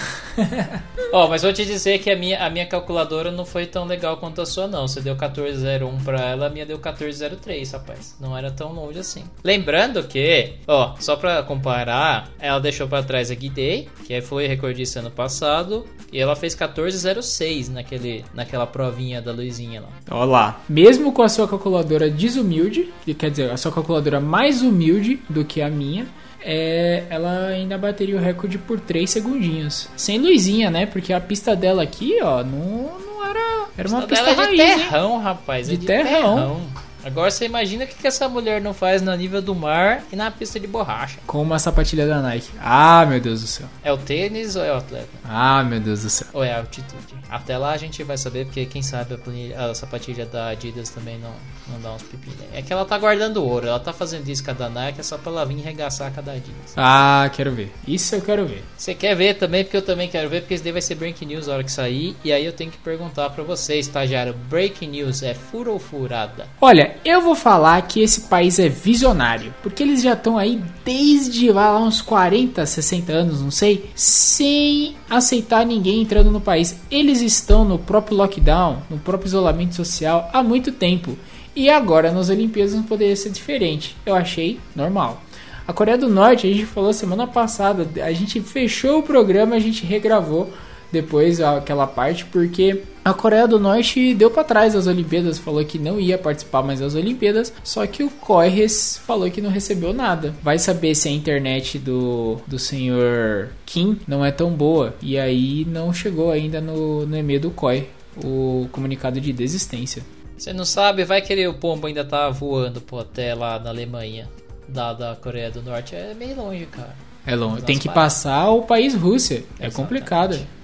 ó, 1.13 1.27
mas 1.27 1.43
vou 1.43 1.53
te 1.53 1.63
dizer 1.63 1.99
que 1.99 2.09
a 2.09 2.15
minha, 2.15 2.43
a 2.43 2.49
minha 2.49 2.65
calculadora 2.65 3.31
não 3.31 3.45
foi 3.45 3.67
tão 3.67 3.85
legal 3.85 4.17
quanto 4.17 4.41
a 4.41 4.45
sua, 4.45 4.67
não. 4.67 4.87
Você 4.87 5.01
deu 5.01 5.13
1401 5.13 5.97
pra 6.03 6.21
ela, 6.21 6.47
a 6.47 6.49
minha 6.49 6.65
deu 6.65 6.77
1403, 6.77 7.71
rapaz. 7.71 8.15
Não 8.19 8.35
era 8.35 8.49
tão 8.49 8.73
longe 8.73 8.97
assim. 8.97 9.23
Lembrando 9.43 10.03
que, 10.03 10.53
ó, 10.65 10.95
só 10.99 11.15
pra 11.15 11.43
comparar, 11.43 12.29
ela 12.39 12.59
deixou 12.59 12.87
pra 12.87 13.03
trás 13.03 13.29
a 13.29 13.35
Guidei, 13.35 13.87
que 14.05 14.19
foi 14.21 14.47
recordista 14.47 14.99
ano 14.99 15.11
passado 15.11 15.74
e 16.11 16.19
ela 16.19 16.35
fez 16.35 16.55
14,06 16.55 17.71
naquele, 17.71 18.23
naquela 18.33 18.65
provinha 18.67 19.21
da 19.21 19.31
Luizinha 19.31 19.81
lá. 19.81 19.89
Olha 20.11 20.25
lá. 20.25 20.61
Mesmo 20.69 21.11
com 21.11 21.21
a 21.21 21.29
sua 21.29 21.47
calculadora 21.47 22.09
desumilde, 22.09 22.89
quer 23.17 23.31
dizer, 23.31 23.51
a 23.51 23.57
sua 23.57 23.71
calculadora 23.71 24.19
mais 24.19 24.61
humilde 24.61 25.19
do 25.29 25.43
que 25.43 25.61
a 25.61 25.69
minha, 25.69 26.07
é, 26.41 27.03
ela 27.09 27.47
ainda 27.47 27.77
bateria 27.77 28.15
o 28.15 28.19
recorde 28.19 28.59
por 28.59 28.79
3 28.79 29.09
segundinhos. 29.09 29.89
Sem 29.97 30.19
luzinha, 30.19 30.69
né? 30.69 30.85
Porque 30.85 31.11
a 31.11 31.19
pista 31.19 31.55
dela 31.55 31.81
aqui, 31.81 32.19
ó, 32.21 32.43
não, 32.43 32.99
não 32.99 33.25
era. 33.25 33.65
Era 33.75 33.89
uma 33.89 34.03
pista, 34.03 34.23
pista 34.25 34.29
é 34.29 34.47
de 34.51 34.57
raiz, 34.57 34.81
terrão, 34.81 35.15
hein? 35.15 35.21
rapaz. 35.23 35.67
De, 35.67 35.73
é 35.73 35.77
de 35.77 35.85
terrão. 35.85 36.35
terrão. 36.35 36.84
Agora 37.05 37.29
você 37.29 37.45
imagina 37.45 37.85
o 37.85 37.87
que, 37.87 37.93
que 37.93 38.07
essa 38.07 38.27
mulher 38.27 38.59
não 38.59 38.73
faz 38.73 38.99
no 38.99 39.15
nível 39.15 39.39
do 39.39 39.53
mar 39.53 40.03
e 40.11 40.15
na 40.15 40.31
pista 40.31 40.59
de 40.59 40.65
borracha. 40.65 41.19
Com 41.27 41.39
uma 41.39 41.59
sapatilha 41.59 42.07
da 42.07 42.19
Nike. 42.19 42.49
Ah, 42.59 43.05
meu 43.05 43.19
Deus 43.19 43.41
do 43.41 43.47
céu. 43.47 43.67
É 43.83 43.93
o 43.93 43.97
tênis 43.97 44.55
ou 44.55 44.63
é 44.63 44.73
o 44.73 44.77
atleta? 44.77 45.07
Ah, 45.23 45.63
meu 45.63 45.79
Deus 45.79 46.01
do 46.01 46.09
céu. 46.09 46.27
Ou 46.33 46.43
é 46.43 46.51
a 46.51 46.57
altitude? 46.57 47.13
Até 47.29 47.59
lá 47.59 47.73
a 47.73 47.77
gente 47.77 48.01
vai 48.03 48.17
saber, 48.17 48.45
porque 48.45 48.65
quem 48.65 48.81
sabe 48.81 49.13
a, 49.13 49.17
planilha, 49.19 49.69
a 49.69 49.75
sapatilha 49.75 50.25
da 50.25 50.47
Adidas 50.47 50.89
também 50.89 51.19
não, 51.19 51.33
não 51.67 51.79
dá 51.79 51.93
uns 51.93 52.01
pepinos. 52.01 52.39
É 52.51 52.63
que 52.63 52.73
ela 52.73 52.85
tá 52.85 52.97
guardando 52.97 53.43
ouro, 53.43 53.67
ela 53.67 53.79
tá 53.79 53.93
fazendo 53.93 54.27
isso 54.27 54.43
com 54.43 54.49
a 54.49 54.53
da 54.55 54.69
Nike, 54.69 54.99
é 54.99 55.03
só 55.03 55.17
pra 55.17 55.31
ela 55.31 55.45
vir 55.45 55.61
regaçar 55.61 56.11
com 56.11 56.21
a 56.21 56.23
da 56.23 56.31
Adidas. 56.31 56.73
Ah, 56.75 57.29
quero 57.35 57.51
ver. 57.51 57.71
Isso 57.87 58.15
eu 58.15 58.21
quero 58.21 58.47
ver. 58.47 58.63
Você 58.75 58.95
quer 58.95 59.15
ver 59.15 59.35
também, 59.35 59.63
porque 59.63 59.77
eu 59.77 59.81
também 59.83 60.09
quero 60.09 60.27
ver, 60.27 60.41
porque 60.41 60.55
isso 60.55 60.63
daí 60.63 60.73
vai 60.73 60.81
ser 60.81 60.95
Breaking 60.95 61.27
News 61.27 61.45
na 61.45 61.53
hora 61.53 61.63
que 61.63 61.71
sair. 61.71 62.15
E 62.23 62.33
aí 62.33 62.43
eu 62.43 62.53
tenho 62.53 62.71
que 62.71 62.79
perguntar 62.79 63.29
pra 63.29 63.43
você, 63.43 63.77
estagiário, 63.77 64.33
Breaking 64.49 64.89
News 64.89 65.21
é 65.21 65.35
furo 65.35 65.73
ou 65.73 65.79
furada? 65.79 66.47
Olha, 66.59 66.94
eu 67.03 67.21
vou 67.21 67.35
falar 67.35 67.81
que 67.83 68.01
esse 68.01 68.21
país 68.21 68.59
é 68.59 68.69
visionário, 68.69 69.53
porque 69.61 69.83
eles 69.83 70.01
já 70.01 70.13
estão 70.13 70.37
aí 70.37 70.61
desde 70.83 71.51
lá 71.51 71.77
uns 71.79 72.01
40, 72.01 72.65
60 72.65 73.11
anos, 73.11 73.41
não 73.41 73.51
sei, 73.51 73.89
sem 73.95 74.95
aceitar 75.09 75.65
ninguém 75.65 76.01
entrando 76.01 76.31
no 76.31 76.39
país. 76.39 76.75
Eles 76.89 77.21
estão 77.21 77.65
no 77.65 77.77
próprio 77.77 78.17
lockdown, 78.17 78.83
no 78.89 78.97
próprio 78.97 79.27
isolamento 79.27 79.75
social 79.75 80.29
há 80.31 80.41
muito 80.41 80.71
tempo. 80.71 81.17
E 81.55 81.69
agora 81.69 82.11
nas 82.11 82.29
Olimpíadas 82.29 82.73
não 82.73 82.83
poderia 82.83 83.15
ser 83.15 83.29
diferente. 83.29 83.95
Eu 84.05 84.13
achei 84.13 84.59
normal. 84.75 85.21
A 85.67 85.73
Coreia 85.73 85.97
do 85.97 86.09
Norte, 86.09 86.47
a 86.47 86.53
gente 86.53 86.65
falou 86.65 86.93
semana 86.93 87.25
passada, 87.25 87.87
a 88.03 88.11
gente 88.11 88.39
fechou 88.41 88.99
o 88.99 89.03
programa, 89.03 89.55
a 89.55 89.59
gente 89.59 89.85
regravou 89.85 90.51
depois 90.91 91.41
aquela 91.41 91.87
parte, 91.87 92.23
porque 92.25 92.83
a 93.05 93.13
Coreia 93.13 93.47
do 93.47 93.59
Norte 93.59 94.15
deu 94.15 94.31
para 94.31 94.43
trás 94.43 94.75
as 94.75 94.87
Olimpíadas, 94.87 95.37
falou 95.37 95.63
que 95.63 95.77
não 95.77 95.99
ia 95.99 96.17
participar 96.17 96.63
mais 96.63 96.79
das 96.79 96.95
Olimpíadas, 96.95 97.53
só 97.63 97.85
que 97.85 98.03
o 98.03 98.09
Koires 98.09 98.99
falou 99.05 99.29
que 99.29 99.39
não 99.39 99.51
recebeu 99.51 99.93
nada. 99.93 100.33
Vai 100.41 100.57
saber 100.57 100.95
se 100.95 101.07
a 101.07 101.11
internet 101.11 101.77
do, 101.77 102.41
do 102.47 102.57
senhor 102.57 103.49
Kim 103.63 103.99
não 104.07 104.25
é 104.25 104.31
tão 104.31 104.49
boa, 104.49 104.95
e 105.03 105.19
aí 105.19 105.63
não 105.65 105.93
chegou 105.93 106.31
ainda 106.31 106.59
no, 106.59 107.05
no 107.05 107.15
e-mail 107.15 107.39
do 107.39 107.51
COI 107.51 107.87
o 108.23 108.67
comunicado 108.71 109.21
de 109.21 109.31
desistência. 109.31 110.01
Você 110.35 110.51
não 110.51 110.65
sabe, 110.65 111.05
vai 111.05 111.21
querer 111.21 111.47
o 111.47 111.53
pombo 111.53 111.85
ainda 111.85 112.03
tá 112.03 112.27
voando 112.31 112.81
pô, 112.81 112.97
até 112.97 113.35
lá 113.35 113.59
na 113.59 113.69
Alemanha, 113.69 114.27
da, 114.67 114.93
da 114.93 115.15
Coreia 115.15 115.51
do 115.51 115.61
Norte, 115.61 115.95
é 115.95 116.15
meio 116.15 116.35
longe, 116.37 116.65
cara. 116.65 116.95
É 117.23 117.35
longe, 117.35 117.61
tem 117.61 117.77
que 117.77 117.87
passar 117.87 118.49
o 118.49 118.63
país 118.63 118.95
Rússia, 118.95 119.35
é 119.35 119.67
Exatamente. 119.67 119.75
complicado 119.75 120.54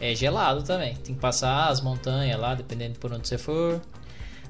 é 0.00 0.14
gelado 0.14 0.62
também. 0.62 0.94
Tem 0.96 1.14
que 1.14 1.20
passar 1.20 1.68
as 1.68 1.80
montanhas 1.80 2.40
lá, 2.40 2.54
dependendo 2.54 2.98
por 2.98 3.12
onde 3.12 3.28
você 3.28 3.38
for. 3.38 3.80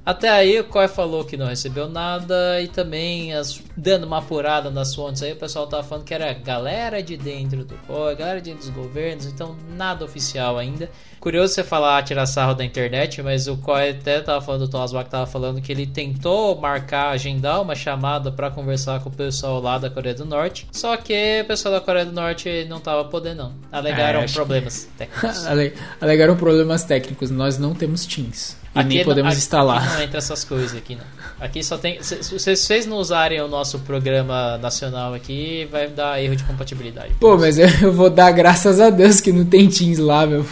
Até 0.04 0.28
aí 0.30 0.58
o 0.58 0.64
COI 0.64 0.88
falou 0.88 1.24
que 1.24 1.36
não 1.36 1.46
recebeu 1.46 1.88
nada 1.88 2.60
e 2.60 2.66
também 2.68 3.34
as, 3.34 3.60
dando 3.76 4.04
uma 4.06 4.18
apurada 4.18 4.70
nas 4.70 4.94
fontes 4.94 5.22
aí, 5.22 5.32
o 5.32 5.36
pessoal 5.36 5.66
tava 5.66 5.82
falando 5.82 6.04
que 6.04 6.14
era 6.14 6.32
galera 6.32 7.02
de 7.02 7.16
dentro 7.16 7.64
do 7.64 7.74
COI, 7.86 8.16
galera 8.16 8.40
de 8.40 8.50
dentro 8.50 8.66
dos 8.66 8.74
governos, 8.74 9.26
então 9.26 9.54
nada 9.76 10.04
oficial 10.04 10.56
ainda. 10.58 10.90
Curioso 11.20 11.52
você 11.52 11.62
falar 11.62 12.02
tirar 12.02 12.24
sarro 12.24 12.54
da 12.54 12.64
internet, 12.64 13.22
mas 13.22 13.46
o 13.46 13.56
COI 13.58 13.90
até 13.90 14.20
tava 14.22 14.40
falando, 14.40 14.62
o 14.62 14.68
Thomas 14.68 14.90
Bach 14.90 15.06
tava 15.06 15.26
falando 15.26 15.60
que 15.60 15.70
ele 15.70 15.86
tentou 15.86 16.58
marcar, 16.58 17.10
agendar 17.10 17.60
uma 17.60 17.74
chamada 17.74 18.32
para 18.32 18.50
conversar 18.50 19.00
com 19.00 19.10
o 19.10 19.12
pessoal 19.12 19.60
lá 19.60 19.76
da 19.76 19.90
Coreia 19.90 20.14
do 20.14 20.24
Norte, 20.24 20.66
só 20.72 20.96
que 20.96 21.42
o 21.42 21.44
pessoal 21.46 21.74
da 21.74 21.80
Coreia 21.80 22.06
do 22.06 22.12
Norte 22.12 22.64
não 22.68 22.80
tava 22.80 23.04
podendo 23.04 23.42
não. 23.42 23.52
Alegaram 23.70 24.20
É, 24.20 24.26
problemas 24.26 24.88
técnicos. 24.98 25.44
Ale- 25.46 25.74
Alegaram 26.00 26.36
problemas 26.36 26.84
técnicos. 26.84 27.30
Nós 27.30 27.58
não 27.58 27.74
temos 27.74 28.04
Teams. 28.06 28.56
E 28.74 28.84
nem 28.84 28.98
não- 28.98 29.04
podemos 29.04 29.32
aqui- 29.32 29.38
instalar. 29.38 29.82
Aqui 29.84 29.94
não 29.94 30.02
entra 30.02 30.18
essas 30.18 30.44
coisas 30.44 30.76
aqui, 30.76 30.94
não. 30.94 31.04
Aqui 31.40 31.62
só 31.62 31.76
tem. 31.76 32.00
Se 32.02 32.22
se 32.22 32.38
vocês 32.56 32.86
não 32.86 32.98
usarem 32.98 33.40
o 33.40 33.48
nosso 33.48 33.78
programa 33.80 34.56
nacional 34.58 35.12
aqui, 35.14 35.66
vai 35.72 35.88
dar 35.88 36.22
erro 36.22 36.36
de 36.36 36.44
compatibilidade. 36.44 37.14
Pô, 37.18 37.36
mas 37.36 37.58
eu 37.58 37.68
eu 37.82 37.92
vou 37.92 38.08
dar 38.10 38.30
graças 38.30 38.78
a 38.80 38.88
Deus 38.90 39.20
que 39.20 39.32
não 39.32 39.44
tem 39.44 39.68
Teams 39.68 39.98
lá, 39.98 40.24
meu. 40.26 40.44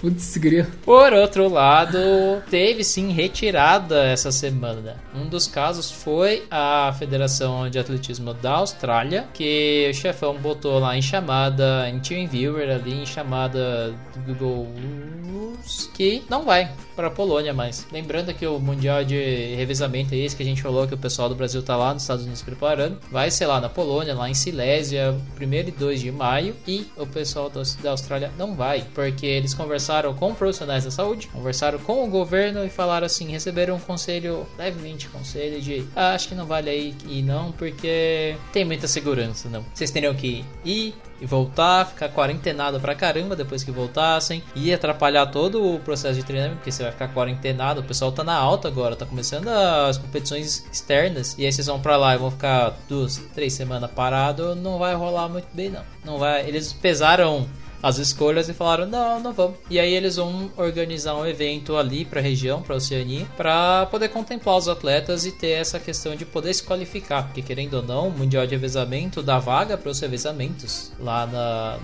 Putz, 0.00 0.36
grilo. 0.36 0.66
Por 0.84 1.12
outro 1.12 1.48
lado, 1.48 1.96
teve 2.50 2.82
sim 2.82 3.12
retirada 3.12 4.02
essa 4.04 4.32
semana. 4.32 4.96
Um 5.14 5.28
dos 5.28 5.46
casos 5.46 5.92
foi 5.92 6.42
a 6.50 6.92
Federação 6.98 7.70
de 7.70 7.78
Atletismo 7.78 8.34
da 8.34 8.54
Austrália, 8.54 9.26
que 9.32 9.88
o 9.88 9.94
chefão 9.94 10.34
botou 10.36 10.80
lá 10.80 10.96
em 10.96 11.02
chamada, 11.02 11.88
em 11.88 12.00
TeamViewer 12.00 12.68
ali, 12.68 13.02
em 13.02 13.06
chamada 13.06 13.94
do 14.26 14.34
Google 14.34 14.66
que 15.94 16.22
não 16.28 16.44
vai 16.44 16.68
para 17.02 17.08
a 17.08 17.10
Polônia 17.10 17.52
mais. 17.52 17.84
Lembrando 17.90 18.32
que 18.32 18.46
o 18.46 18.60
Mundial 18.60 19.02
de 19.02 19.56
Revezamento 19.56 20.14
é 20.14 20.18
esse 20.18 20.36
que 20.36 20.42
a 20.44 20.46
gente 20.46 20.62
falou 20.62 20.86
que 20.86 20.94
o 20.94 20.98
pessoal 20.98 21.28
do 21.28 21.34
Brasil 21.34 21.60
tá 21.60 21.76
lá 21.76 21.92
nos 21.92 22.02
Estados 22.02 22.22
Unidos 22.22 22.42
preparando. 22.42 22.96
Vai 23.10 23.28
ser 23.28 23.46
lá 23.46 23.60
na 23.60 23.68
Polônia, 23.68 24.14
lá 24.14 24.30
em 24.30 24.34
Silésia, 24.34 25.12
1 25.40 25.52
e 25.52 25.70
2 25.72 26.00
de 26.00 26.12
maio. 26.12 26.54
E 26.64 26.86
o 26.96 27.04
pessoal 27.04 27.50
da 27.50 27.90
Austrália 27.90 28.30
não 28.38 28.54
vai, 28.54 28.84
porque 28.94 29.26
eles 29.26 29.52
conversaram 29.52 30.14
com 30.14 30.32
profissionais 30.32 30.84
da 30.84 30.92
saúde, 30.92 31.26
conversaram 31.26 31.80
com 31.80 32.04
o 32.04 32.08
governo 32.08 32.64
e 32.64 32.68
falaram 32.68 33.06
assim: 33.06 33.28
receberam 33.32 33.74
um 33.74 33.80
conselho, 33.80 34.46
levemente 34.56 35.08
conselho 35.08 35.60
de 35.60 35.84
ah, 35.96 36.14
acho 36.14 36.28
que 36.28 36.36
não 36.36 36.46
vale 36.46 36.70
aí 36.70 36.94
ir 37.08 37.22
não, 37.22 37.50
porque 37.50 38.36
tem 38.52 38.64
muita 38.64 38.86
segurança, 38.86 39.48
não. 39.48 39.64
Vocês 39.74 39.90
teriam 39.90 40.14
que 40.14 40.44
ir 40.64 40.94
e 41.22 41.26
voltar, 41.26 41.86
ficar 41.86 42.08
quarentenado 42.08 42.80
pra 42.80 42.96
caramba 42.96 43.36
depois 43.36 43.62
que 43.62 43.70
voltassem, 43.70 44.42
e 44.56 44.74
atrapalhar 44.74 45.26
todo 45.26 45.74
o 45.74 45.78
processo 45.78 46.16
de 46.16 46.24
treinamento, 46.24 46.56
porque 46.56 46.72
você 46.72 46.82
vai 46.82 46.90
ficar 46.90 47.14
quarentenado, 47.14 47.80
o 47.80 47.84
pessoal 47.84 48.10
tá 48.10 48.24
na 48.24 48.34
alta 48.34 48.66
agora, 48.66 48.96
tá 48.96 49.06
começando 49.06 49.46
as 49.46 49.98
competições 49.98 50.66
externas, 50.72 51.36
e 51.38 51.46
aí 51.46 51.52
vocês 51.52 51.68
vão 51.68 51.80
pra 51.80 51.96
lá 51.96 52.16
e 52.16 52.18
vão 52.18 52.32
ficar 52.32 52.76
duas, 52.88 53.18
três 53.34 53.52
semanas 53.52 53.88
parado, 53.92 54.56
não 54.56 54.78
vai 54.78 54.96
rolar 54.96 55.28
muito 55.28 55.46
bem 55.54 55.70
não. 55.70 55.82
Não 56.04 56.18
vai, 56.18 56.44
eles 56.48 56.72
pesaram 56.72 57.46
as 57.82 57.98
escolhas 57.98 58.48
e 58.48 58.54
falaram 58.54 58.86
não, 58.86 59.18
não 59.20 59.32
vamos. 59.32 59.56
E 59.68 59.78
aí 59.80 59.92
eles 59.92 60.16
vão 60.16 60.50
organizar 60.56 61.14
um 61.16 61.26
evento 61.26 61.76
ali 61.76 62.04
para 62.04 62.20
a 62.20 62.22
região, 62.22 62.62
para 62.62 62.74
a 62.74 62.76
Oceania, 62.76 63.26
para 63.36 63.86
poder 63.86 64.08
contemplar 64.10 64.56
os 64.56 64.68
atletas 64.68 65.26
e 65.26 65.32
ter 65.32 65.50
essa 65.50 65.78
questão 65.80 66.14
de 66.14 66.24
poder 66.24 66.54
se 66.54 66.62
qualificar, 66.62 67.24
porque 67.24 67.42
querendo 67.42 67.74
ou 67.74 67.82
não, 67.82 68.08
o 68.08 68.10
mundial 68.10 68.46
de 68.46 68.54
revezamento 68.54 69.22
dá 69.22 69.38
vaga 69.38 69.76
para 69.76 69.90
os 69.90 69.98
revezamentos 70.00 70.92
lá 71.00 71.26
na 71.26 71.78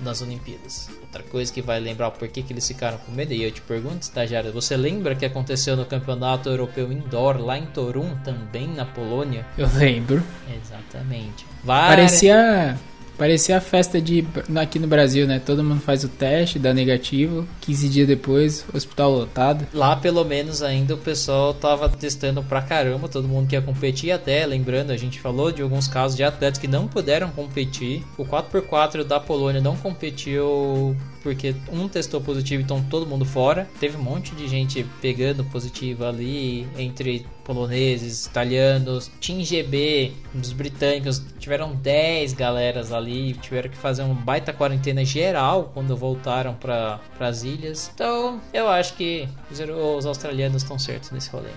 nas 0.00 0.20
Olimpíadas. 0.20 0.90
Outra 1.00 1.22
coisa 1.22 1.52
que 1.52 1.62
vai 1.62 1.78
lembrar 1.78 2.08
o 2.08 2.10
porquê 2.10 2.42
que 2.42 2.52
eles 2.52 2.66
ficaram 2.66 2.98
com 2.98 3.12
medo, 3.12 3.32
e 3.32 3.44
eu 3.44 3.50
te 3.52 3.60
pergunto, 3.60 4.02
estagiário, 4.02 4.52
você 4.52 4.76
lembra 4.76 5.14
que 5.14 5.24
aconteceu 5.24 5.76
no 5.76 5.84
Campeonato 5.86 6.48
Europeu 6.48 6.90
Indoor 6.92 7.40
lá 7.40 7.56
em 7.56 7.64
Torum, 7.66 8.14
também 8.24 8.66
na 8.66 8.84
Polônia? 8.84 9.46
Eu 9.56 9.68
lembro. 9.76 10.20
Exatamente. 10.52 11.46
Várias- 11.62 12.10
Parecia. 12.10 12.76
Parecia 13.16 13.56
a 13.56 13.60
festa 13.60 14.00
de 14.00 14.26
aqui 14.56 14.78
no 14.78 14.86
Brasil, 14.86 15.26
né? 15.26 15.40
Todo 15.44 15.62
mundo 15.62 15.80
faz 15.80 16.04
o 16.04 16.08
teste, 16.08 16.58
dá 16.58 16.74
negativo, 16.74 17.46
15 17.60 17.88
dias 17.88 18.08
depois, 18.08 18.64
hospital 18.74 19.12
lotado. 19.12 19.66
Lá, 19.72 19.94
pelo 19.96 20.24
menos, 20.24 20.62
ainda 20.62 20.94
o 20.94 20.98
pessoal 20.98 21.54
tava 21.54 21.88
testando 21.88 22.42
pra 22.42 22.60
caramba, 22.62 23.08
todo 23.08 23.28
mundo 23.28 23.48
que 23.48 23.54
ia 23.54 23.62
competir. 23.62 24.10
Até, 24.10 24.44
lembrando, 24.44 24.90
a 24.90 24.96
gente 24.96 25.20
falou 25.20 25.52
de 25.52 25.62
alguns 25.62 25.86
casos 25.86 26.16
de 26.16 26.24
atletas 26.24 26.58
que 26.58 26.68
não 26.68 26.88
puderam 26.88 27.30
competir. 27.30 28.04
O 28.18 28.24
4x4 28.24 29.04
da 29.04 29.20
Polônia 29.20 29.60
não 29.60 29.76
competiu 29.76 30.96
porque 31.24 31.56
um 31.72 31.88
testou 31.88 32.20
positivo, 32.20 32.62
então 32.62 32.84
todo 32.84 33.06
mundo 33.06 33.24
fora. 33.24 33.66
Teve 33.80 33.96
um 33.96 34.02
monte 34.02 34.34
de 34.34 34.46
gente 34.46 34.86
pegando 35.00 35.42
positivo 35.44 36.04
ali, 36.04 36.68
entre 36.76 37.26
poloneses, 37.42 38.26
italianos, 38.26 39.10
Team 39.20 39.42
GB, 39.42 40.12
os 40.34 40.52
britânicos, 40.52 41.22
tiveram 41.38 41.74
10 41.74 42.34
galeras 42.34 42.92
ali, 42.92 43.32
tiveram 43.34 43.70
que 43.70 43.76
fazer 43.76 44.02
uma 44.02 44.14
baita 44.14 44.52
quarentena 44.52 45.02
geral 45.02 45.70
quando 45.72 45.96
voltaram 45.96 46.54
para 46.54 47.00
as 47.18 47.42
ilhas. 47.42 47.90
Então, 47.94 48.38
eu 48.52 48.68
acho 48.68 48.94
que 48.94 49.26
os, 49.50 49.58
os 49.60 50.06
australianos 50.06 50.62
estão 50.62 50.78
certos 50.78 51.10
nesse 51.10 51.30
rolê. 51.30 51.48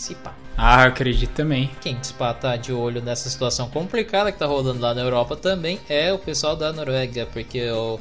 Se 0.00 0.14
pá. 0.14 0.34
Ah, 0.56 0.84
eu 0.84 0.88
acredito 0.88 1.32
também. 1.32 1.70
Quem 1.82 1.98
pá 2.18 2.32
tá 2.32 2.56
de 2.56 2.72
olho 2.72 3.02
nessa 3.02 3.28
situação 3.28 3.68
complicada 3.68 4.32
que 4.32 4.38
tá 4.38 4.46
rolando 4.46 4.80
lá 4.80 4.94
na 4.94 5.02
Europa 5.02 5.36
também 5.36 5.78
é 5.90 6.10
o 6.10 6.18
pessoal 6.18 6.56
da 6.56 6.72
Noruega, 6.72 7.26
porque 7.30 7.70
o, 7.70 8.00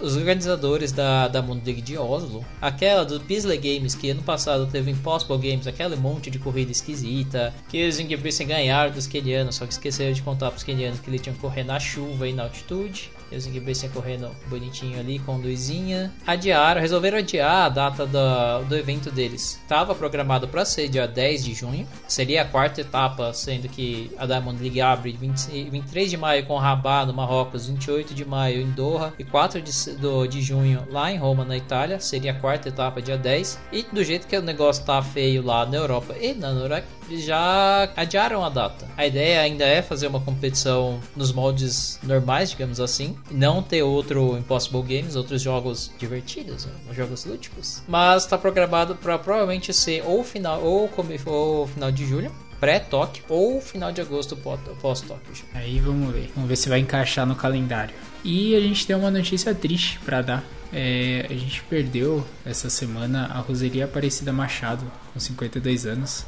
os 0.00 0.16
organizadores 0.16 0.92
da, 0.92 1.28
da 1.28 1.42
Mundo 1.42 1.62
League 1.62 1.82
de 1.82 1.98
Oslo, 1.98 2.42
aquela 2.58 3.04
do 3.04 3.20
Bisley 3.20 3.58
Games, 3.58 3.94
que 3.94 4.08
ano 4.08 4.22
passado 4.22 4.66
teve 4.66 4.90
Impossible 4.90 5.36
Games, 5.36 5.66
aquele 5.66 5.94
monte 5.94 6.30
de 6.30 6.38
corrida 6.38 6.72
esquisita, 6.72 7.52
que 7.68 7.86
os 7.86 8.00
Ingebrigtsen 8.00 8.46
ganharam 8.46 8.90
dos 8.90 9.06
kenianos, 9.06 9.56
só 9.56 9.66
que 9.66 9.72
esqueceram 9.74 10.14
de 10.14 10.22
contar 10.22 10.50
pros 10.50 10.62
kenianos 10.62 11.00
que 11.00 11.10
eles 11.10 11.20
tinham 11.20 11.34
que 11.34 11.42
correr 11.42 11.64
na 11.64 11.78
chuva 11.78 12.26
e 12.26 12.32
na 12.32 12.44
altitude. 12.44 13.10
E 13.30 13.36
os 13.36 13.46
Ingebrigtsen 13.46 13.90
correndo 13.90 14.30
bonitinho 14.48 14.98
ali 14.98 15.18
com 15.20 15.36
luzinha. 15.36 16.12
Adiaram, 16.26 16.80
resolveram 16.80 17.18
adiar 17.18 17.66
a 17.66 17.68
data 17.68 18.06
do, 18.06 18.64
do 18.68 18.76
evento 18.76 19.10
deles. 19.10 19.60
Tava 19.68 19.94
programado 19.94 20.48
para 20.48 20.64
ser 20.64 20.88
dia 20.88 21.06
10 21.06 21.44
de 21.44 21.54
junho. 21.54 21.86
Seria 22.08 22.42
a 22.42 22.44
quarta 22.44 22.80
etapa, 22.80 23.32
sendo 23.32 23.68
que 23.68 24.10
a 24.18 24.26
Diamond 24.26 24.60
League 24.60 24.80
abre 24.80 25.12
20, 25.12 25.70
23 25.70 26.10
de 26.10 26.16
maio 26.16 26.46
com 26.46 26.56
Rabat 26.56 27.06
no 27.06 27.14
Marrocos, 27.14 27.66
28 27.68 28.14
de 28.14 28.24
maio 28.24 28.60
em 28.60 28.70
Doha 28.70 29.12
e 29.18 29.24
4 29.24 29.62
de, 29.62 29.92
do, 29.96 30.26
de 30.26 30.42
junho 30.42 30.86
lá 30.90 31.12
em 31.12 31.18
Roma, 31.18 31.44
na 31.44 31.56
Itália. 31.56 32.00
Seria 32.00 32.32
a 32.32 32.34
quarta 32.34 32.68
etapa, 32.68 33.00
dia 33.00 33.16
10. 33.16 33.58
E 33.72 33.82
do 33.82 34.02
jeito 34.02 34.26
que 34.26 34.36
o 34.36 34.42
negócio 34.42 34.84
tá 34.84 35.00
feio 35.02 35.42
lá 35.42 35.64
na 35.64 35.76
Europa 35.76 36.16
e 36.20 36.34
na 36.34 36.52
Noruega, 36.52 36.86
eles 37.10 37.24
já 37.24 37.90
adiaram 37.96 38.44
a 38.44 38.48
data. 38.48 38.86
A 38.96 39.06
ideia 39.06 39.40
ainda 39.40 39.64
é 39.64 39.82
fazer 39.82 40.06
uma 40.06 40.20
competição 40.20 41.00
nos 41.16 41.32
moldes 41.32 41.98
normais, 42.02 42.50
digamos 42.50 42.80
assim, 42.80 43.16
não 43.30 43.62
ter 43.62 43.82
outro 43.82 44.38
Impossible 44.38 44.82
Games, 44.82 45.16
outros 45.16 45.42
jogos 45.42 45.90
divertidos, 45.98 46.66
né? 46.66 46.72
jogos 46.92 47.24
lúdicos. 47.24 47.82
Mas 47.88 48.24
está 48.24 48.38
programado 48.38 48.94
para 48.94 49.18
provavelmente 49.18 49.72
ser 49.74 50.02
ou 50.06 50.22
final 50.22 50.62
ou, 50.62 50.88
come, 50.88 51.18
ou 51.26 51.66
final 51.66 51.90
de 51.90 52.06
julho, 52.06 52.32
pré-Tóquio, 52.60 53.24
ou 53.28 53.60
final 53.60 53.90
de 53.90 54.00
agosto 54.00 54.36
pós-Tóquio. 54.36 55.44
Aí 55.54 55.80
vamos 55.80 56.12
ver. 56.12 56.30
Vamos 56.34 56.48
ver 56.48 56.56
se 56.56 56.68
vai 56.68 56.78
encaixar 56.78 57.26
no 57.26 57.34
calendário. 57.34 57.94
E 58.22 58.54
a 58.54 58.60
gente 58.60 58.86
tem 58.86 58.94
uma 58.94 59.10
notícia 59.10 59.54
triste 59.54 59.98
para 60.04 60.22
dar. 60.22 60.44
É, 60.72 61.26
a 61.28 61.34
gente 61.34 61.62
perdeu 61.64 62.24
essa 62.44 62.70
semana 62.70 63.26
a 63.26 63.38
Roselia 63.38 63.86
Aparecida 63.86 64.32
Machado, 64.32 64.84
com 65.12 65.18
52 65.18 65.86
anos. 65.86 66.26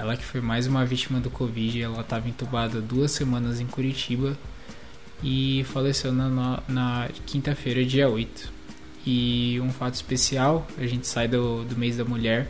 Ela 0.00 0.16
que 0.16 0.24
foi 0.24 0.40
mais 0.40 0.66
uma 0.66 0.82
vítima 0.82 1.20
do 1.20 1.28
Covid, 1.28 1.82
ela 1.82 2.00
estava 2.00 2.26
entubada 2.26 2.80
duas 2.80 3.10
semanas 3.10 3.60
em 3.60 3.66
Curitiba 3.66 4.34
e 5.22 5.62
faleceu 5.64 6.10
na, 6.10 6.62
na 6.66 7.08
quinta-feira, 7.26 7.84
dia 7.84 8.08
8. 8.08 8.50
E 9.04 9.60
um 9.60 9.70
fato 9.70 9.92
especial, 9.92 10.66
a 10.78 10.86
gente 10.86 11.06
sai 11.06 11.28
do, 11.28 11.64
do 11.64 11.76
mês 11.76 11.98
da 11.98 12.04
mulher 12.06 12.48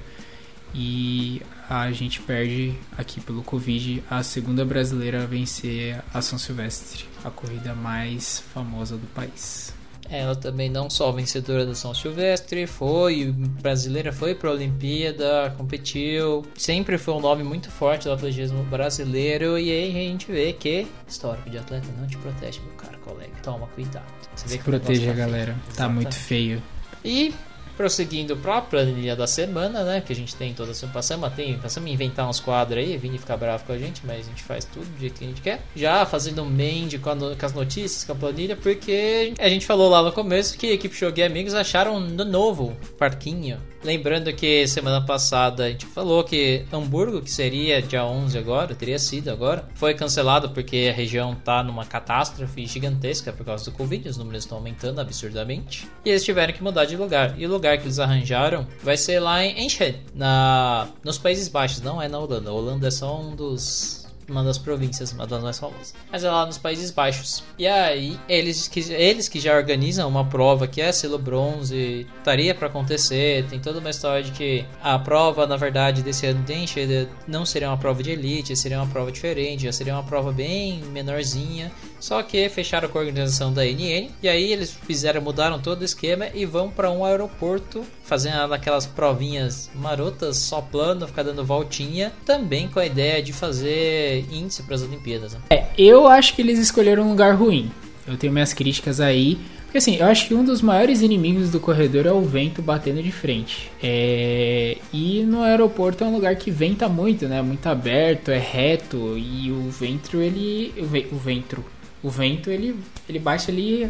e 0.73 1.43
a 1.69 1.91
gente 1.91 2.21
perde 2.21 2.73
aqui 2.97 3.21
pelo 3.21 3.43
Covid 3.43 4.01
a 4.09 4.23
segunda 4.23 4.65
brasileira 4.65 5.25
a 5.25 5.27
vencer 5.27 6.01
a 6.15 6.23
São 6.23 6.39
Silvestre, 6.39 7.05
a 7.25 7.31
corrida 7.31 7.75
mais 7.75 8.45
famosa 8.55 8.97
do 8.97 9.09
país. 9.09 9.80
Ela 10.11 10.35
também 10.35 10.68
não 10.68 10.90
só 10.90 11.12
vencedora 11.12 11.64
da 11.64 11.75
São 11.75 11.94
Silvestre, 11.94 12.66
foi 12.66 13.33
brasileira, 13.33 14.12
foi 14.12 14.35
para 14.35 14.51
a 14.51 14.53
Olimpíada, 14.53 15.55
competiu, 15.57 16.44
sempre 16.57 16.99
foi 16.99 17.14
um 17.14 17.20
nome 17.20 17.44
muito 17.44 17.70
forte 17.70 18.05
do 18.05 18.12
atletismo 18.12 18.62
brasileiro 18.64 19.59
e 19.59 19.70
aí 19.70 19.90
a 19.90 19.92
gente 19.92 20.31
vê 20.31 20.53
que 20.53 20.87
histórico 21.07 21.49
de 21.49 21.59
atleta 21.59 21.87
não 21.99 22.07
te 22.07 22.16
protege, 22.16 22.61
meu 22.61 22.75
caro 22.75 22.99
colega. 22.99 23.33
Toma 23.42 23.66
cuidado. 23.68 24.05
Você 24.35 24.49
Se 24.49 24.59
proteja, 24.59 25.12
galera. 25.12 25.57
Tá 25.77 25.88
muito 25.88 26.14
feio. 26.14 26.62
E 27.05 27.33
prosseguindo 27.81 28.37
pra 28.37 28.61
planilha 28.61 29.16
da 29.16 29.27
semana, 29.27 29.83
né? 29.83 30.03
Que 30.03 30.12
a 30.12 30.16
gente 30.16 30.37
tem 30.37 30.53
toda 30.53 30.75
semana. 30.75 30.93
Passamos, 30.93 31.33
tem, 31.33 31.59
passamos 31.59 31.88
a 31.88 31.93
inventar 31.95 32.29
uns 32.29 32.38
quadros 32.38 32.77
aí, 32.77 32.95
Vini 32.99 33.16
ficar 33.16 33.38
bravo 33.38 33.64
com 33.64 33.73
a 33.73 33.79
gente, 33.79 34.03
mas 34.05 34.27
a 34.27 34.29
gente 34.29 34.43
faz 34.43 34.66
tudo 34.66 34.85
do 34.85 35.01
jeito 35.01 35.19
que 35.19 35.25
a 35.25 35.29
gente 35.29 35.40
quer. 35.40 35.62
Já 35.75 36.05
fazendo 36.05 36.45
mend 36.45 36.99
com, 36.99 37.16
com 37.19 37.47
as 37.47 37.55
notícias, 37.55 38.05
com 38.05 38.12
a 38.12 38.14
planilha, 38.14 38.55
porque 38.55 39.33
a 39.38 39.49
gente 39.49 39.64
falou 39.64 39.88
lá 39.88 40.03
no 40.03 40.12
começo 40.12 40.59
que 40.59 40.66
a 40.66 40.75
equipe 40.75 40.95
Show 40.95 41.11
e 41.16 41.23
amigos 41.23 41.55
acharam 41.55 41.99
no 41.99 42.25
novo 42.27 42.77
parquinho 42.99 43.59
Lembrando 43.83 44.31
que 44.35 44.66
semana 44.69 45.01
passada 45.01 45.64
a 45.64 45.71
gente 45.71 45.87
falou 45.87 46.23
que 46.23 46.66
Hamburgo, 46.71 47.23
que 47.23 47.31
seria 47.31 47.81
dia 47.81 48.05
11 48.05 48.37
agora, 48.37 48.75
teria 48.75 48.99
sido 48.99 49.31
agora, 49.31 49.66
foi 49.75 49.95
cancelado 49.95 50.51
porque 50.51 50.90
a 50.93 50.95
região 50.95 51.33
está 51.33 51.62
numa 51.62 51.87
catástrofe 51.87 52.66
gigantesca 52.66 53.33
por 53.33 53.45
causa 53.47 53.64
do 53.64 53.73
Covid, 53.73 54.07
os 54.07 54.19
números 54.19 54.45
estão 54.45 54.59
aumentando 54.59 55.01
absurdamente. 55.01 55.88
E 56.05 56.11
eles 56.11 56.23
tiveram 56.23 56.53
que 56.53 56.62
mudar 56.62 56.85
de 56.85 56.95
lugar. 56.95 57.35
E 57.38 57.47
o 57.47 57.51
lugar 57.51 57.70
que 57.77 57.85
eles 57.85 57.99
arranjaram 57.99 58.67
vai 58.83 58.97
ser 58.97 59.21
lá 59.21 59.45
em 59.45 59.67
Enschede, 59.67 59.99
na 60.15 60.89
nos 61.05 61.19
Países 61.19 61.49
Baixos, 61.49 61.81
não 61.81 62.01
é 62.01 62.09
na 62.09 62.19
Holanda. 62.19 62.51
A 62.51 62.53
Holanda 62.53 62.89
é 62.89 62.91
só 62.91 63.21
um 63.21 63.35
dos 63.35 64.00
uma 64.31 64.45
das 64.45 64.59
províncias, 64.59 65.12
uma 65.12 65.27
das 65.27 65.43
mais 65.43 65.59
famosas. 65.59 65.95
Mas 66.11 66.25
é 66.25 66.31
lá 66.31 66.47
nos 66.47 66.59
Países 66.59 66.90
Baixos. 66.90 67.43
E 67.59 67.66
aí, 67.66 68.19
eles 68.29 68.69
que, 68.69 68.81
eles 68.93 69.29
que 69.29 69.40
já 69.40 69.57
organizam 69.57 70.09
uma 70.09 70.25
prova 70.25 70.66
que 70.66 70.81
é 70.81 70.93
selo 70.93 71.19
bronze, 71.19 72.07
estaria 72.19 72.55
para 72.55 72.69
acontecer. 72.69 73.45
Tem 73.49 73.59
toda 73.59 73.81
uma 73.81 73.90
história 73.90 74.23
de 74.23 74.33
que 74.33 74.64
a 74.83 74.99
prova, 74.99 75.47
na 75.47 75.57
verdade, 75.57 76.03
desse 76.03 76.27
ano 76.27 76.43
de 76.43 76.55
Enchede 76.55 77.09
não 77.27 77.45
seria 77.45 77.69
uma 77.69 77.79
prova 77.79 78.03
de 78.03 78.11
elite, 78.11 78.57
seria 78.57 78.79
uma 78.79 78.87
prova 78.87 79.11
diferente, 79.11 79.64
já 79.64 79.73
seria 79.73 79.95
uma 79.95 80.05
prova 80.05 80.33
bem 80.33 80.83
menorzinha. 80.93 81.73
Só 81.99 82.23
que 82.23 82.49
fecharam 82.49 82.88
com 82.88 82.99
a 82.99 83.03
organização 83.03 83.53
da 83.53 83.64
NN 83.64 84.11
e 84.23 84.29
aí 84.29 84.53
eles 84.53 84.73
fizeram, 84.73 85.21
mudaram 85.21 85.61
todo 85.61 85.83
o 85.83 85.85
esquema 85.85 86.29
e 86.33 86.47
vão 86.47 86.71
para 86.71 86.90
um 86.90 87.05
aeroporto 87.05 87.85
fazendo 88.11 88.53
aquelas 88.53 88.87
provinhas 88.87 89.71
marotas, 89.75 90.37
só 90.37 90.61
plano, 90.61 91.07
ficar 91.07 91.23
dando 91.23 91.45
voltinha, 91.45 92.12
também 92.27 92.66
com 92.69 92.81
a 92.81 92.87
ideia 92.87 93.23
de 93.23 93.33
fazer 93.33 94.20
índice 94.31 94.63
para 94.63 94.75
as 94.75 94.83
Olimpíadas. 94.83 95.35
Né? 95.35 95.41
É, 95.51 95.67
eu 95.77 96.07
acho 96.07 96.35
que 96.35 96.43
eles 96.43 96.59
escolheram 96.59 97.05
um 97.05 97.11
lugar 97.11 97.35
ruim. 97.35 97.71
Eu 98.07 98.17
tenho 98.17 98.33
minhas 98.33 98.53
críticas 98.53 99.01
aí. 99.01 99.39
Porque 99.65 99.79
assim, 99.79 99.97
eu 99.97 100.07
acho 100.07 100.27
que 100.27 100.35
um 100.35 100.45
dos 100.45 100.61
maiores 100.61 101.01
inimigos 101.01 101.51
do 101.51 101.61
corredor 101.61 102.05
é 102.05 102.11
o 102.11 102.23
vento 102.23 102.61
batendo 102.61 103.01
de 103.01 103.13
frente. 103.13 103.71
É... 103.81 104.77
E 104.93 105.23
no 105.23 105.43
aeroporto 105.43 106.03
é 106.03 106.07
um 106.07 106.13
lugar 106.13 106.35
que 106.35 106.51
venta 106.51 106.89
muito, 106.89 107.29
né? 107.29 107.41
Muito 107.41 107.65
aberto, 107.69 108.31
é 108.31 108.39
reto 108.39 109.17
e 109.17 109.53
o 109.53 109.71
vento 109.71 110.21
ele. 110.21 110.75
O 111.13 111.17
vento 111.17 111.65
o 112.03 112.09
vento 112.09 112.51
ele, 112.51 112.75
ele 113.09 113.19
bate 113.19 113.51
ali 113.51 113.85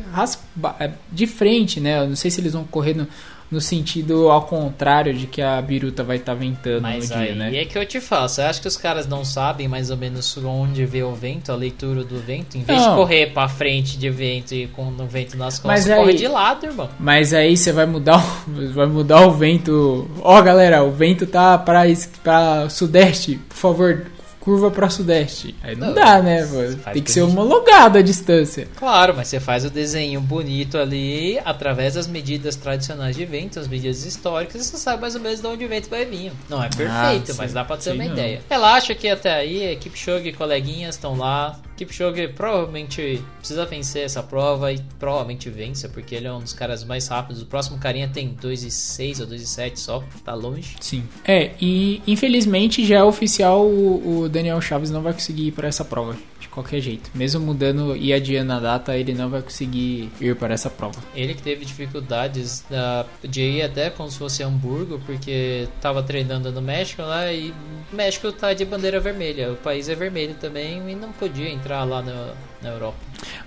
é, 0.80 0.90
de 1.12 1.26
frente, 1.26 1.80
né? 1.80 2.00
Eu 2.00 2.08
não 2.08 2.16
sei 2.16 2.30
se 2.30 2.40
eles 2.40 2.52
vão 2.52 2.64
correr 2.64 2.94
no, 2.94 3.06
no 3.50 3.60
sentido 3.60 4.30
ao 4.30 4.42
contrário 4.42 5.12
de 5.12 5.26
que 5.26 5.42
a 5.42 5.60
biruta 5.60 6.04
vai 6.04 6.16
estar 6.18 6.32
tá 6.34 6.38
ventando 6.38 6.82
Mas 6.82 7.10
no 7.10 7.16
aí 7.16 7.26
dia, 7.26 7.34
né? 7.34 7.56
é 7.56 7.64
que 7.64 7.76
eu 7.76 7.84
te 7.84 8.00
faço. 8.00 8.36
Você 8.36 8.42
acha 8.42 8.60
que 8.60 8.68
os 8.68 8.76
caras 8.76 9.06
não 9.08 9.24
sabem 9.24 9.66
mais 9.66 9.90
ou 9.90 9.96
menos 9.96 10.36
onde 10.38 10.84
vê 10.84 11.02
o 11.02 11.12
vento, 11.12 11.50
a 11.50 11.56
leitura 11.56 12.04
do 12.04 12.18
vento? 12.20 12.56
Em 12.56 12.62
vez 12.62 12.80
Não. 12.80 12.90
de 12.90 12.96
correr 12.96 13.32
pra 13.32 13.48
frente 13.48 13.98
de 13.98 14.08
vento 14.08 14.54
e 14.54 14.66
com 14.68 14.86
o 14.88 15.06
vento 15.06 15.36
nas 15.36 15.58
costas, 15.58 15.86
Mas 15.86 15.90
aí- 15.90 15.98
corre 15.98 16.14
de 16.14 16.28
lado, 16.28 16.66
irmão. 16.66 16.88
Mas 16.98 17.34
aí 17.34 17.56
você 17.56 17.72
vai 17.72 17.86
mudar 17.86 18.18
o, 18.18 18.70
vai 18.72 18.86
mudar 18.86 19.26
o 19.26 19.32
vento. 19.32 20.08
Ó, 20.22 20.40
galera, 20.42 20.82
o 20.84 20.90
vento 20.92 21.26
tá 21.26 21.58
para 21.58 21.80
para 22.22 22.68
sudeste, 22.68 23.40
por 23.48 23.56
favor, 23.56 24.06
curva 24.40 24.70
para 24.70 24.88
sudeste. 24.88 25.54
Aí 25.62 25.76
não, 25.76 25.88
Não, 25.88 25.94
dá, 25.94 26.22
né? 26.22 26.48
Tem 26.92 27.02
que 27.02 27.12
ser 27.12 27.20
a 27.20 27.24
gente- 27.24 27.32
homologado 27.32 27.98
a 27.98 28.02
distância. 28.02 28.66
Claro, 28.74 29.14
mas 29.14 29.28
você 29.28 29.38
faz 29.38 29.64
o 29.66 29.70
desenho 29.70 30.20
bonito 30.20 30.78
ali 30.78 31.38
através 31.44 31.94
das 31.94 32.06
medidas 32.06 32.56
tradicionais 32.56 33.14
de 33.14 33.24
vento, 33.26 33.60
as 33.60 33.68
medidas 33.68 34.04
históricas, 34.06 34.60
e 34.60 34.64
você 34.64 34.76
sabe 34.78 35.02
mais 35.02 35.14
ou 35.14 35.20
menos 35.20 35.40
de 35.40 35.46
onde 35.46 35.64
o 35.64 35.68
vento 35.68 35.90
vai 35.90 36.04
vir. 36.06 36.32
Não 36.48 36.62
é 36.62 36.68
perfeito, 36.68 37.32
Ah, 37.32 37.34
mas 37.36 37.52
dá 37.52 37.64
pra 37.64 37.76
ter 37.76 37.82
sei 37.82 37.92
uma 37.94 38.04
não. 38.04 38.12
ideia. 38.12 38.40
Relaxa 38.48 38.94
que 38.94 39.08
até 39.08 39.30
aí, 39.32 39.62
a 39.66 39.72
equipe 39.72 39.98
Shogi 39.98 40.28
e 40.30 40.32
coleguinhas 40.32 40.94
estão 40.94 41.16
lá. 41.16 41.58
Kipchoge 41.80 42.28
provavelmente 42.28 43.22
precisa 43.38 43.64
vencer 43.64 44.04
essa 44.04 44.22
prova 44.22 44.70
e 44.70 44.78
provavelmente 44.98 45.48
vença, 45.48 45.88
porque 45.88 46.14
ele 46.14 46.26
é 46.26 46.32
um 46.32 46.40
dos 46.40 46.52
caras 46.52 46.84
mais 46.84 47.08
rápidos. 47.08 47.40
O 47.40 47.46
próximo 47.46 47.78
carinha 47.78 48.06
tem 48.06 48.34
2,6 48.34 49.20
ou 49.20 49.26
2,7 49.26 49.76
só, 49.76 50.04
tá 50.22 50.34
longe. 50.34 50.76
Sim. 50.80 51.04
É, 51.24 51.52
e 51.58 52.02
infelizmente 52.06 52.84
já 52.84 52.98
é 52.98 53.02
oficial 53.02 53.66
o, 53.66 54.28
Daniel 54.28 54.60
Chaves 54.60 54.90
não 54.90 55.00
vai 55.00 55.14
conseguir 55.14 55.46
ir 55.46 55.52
para 55.52 55.68
essa 55.68 55.84
prova. 55.84 56.16
Qualquer 56.50 56.80
jeito. 56.80 57.10
Mesmo 57.14 57.40
mudando 57.40 57.96
e 57.96 58.12
adiando 58.12 58.52
a 58.52 58.58
data, 58.58 58.96
ele 58.96 59.14
não 59.14 59.30
vai 59.30 59.40
conseguir 59.40 60.10
ir 60.20 60.34
para 60.34 60.52
essa 60.52 60.68
prova. 60.68 60.98
Ele 61.14 61.34
que 61.34 61.42
teve 61.42 61.64
dificuldades 61.64 62.64
da, 62.68 63.06
de 63.22 63.42
ir 63.42 63.62
até 63.62 63.88
como 63.88 64.10
se 64.10 64.18
fosse 64.18 64.42
Hamburgo, 64.42 65.00
porque 65.06 65.68
tava 65.80 66.02
treinando 66.02 66.50
no 66.50 66.60
México 66.60 67.02
lá 67.02 67.32
e 67.32 67.54
México 67.92 68.32
tá 68.32 68.52
de 68.52 68.64
bandeira 68.64 68.98
vermelha. 68.98 69.52
O 69.52 69.56
país 69.56 69.88
é 69.88 69.94
vermelho 69.94 70.34
também 70.34 70.90
e 70.90 70.94
não 70.94 71.12
podia 71.12 71.48
entrar 71.48 71.84
lá 71.84 72.02
na, 72.02 72.34
na 72.60 72.70
Europa. 72.70 72.98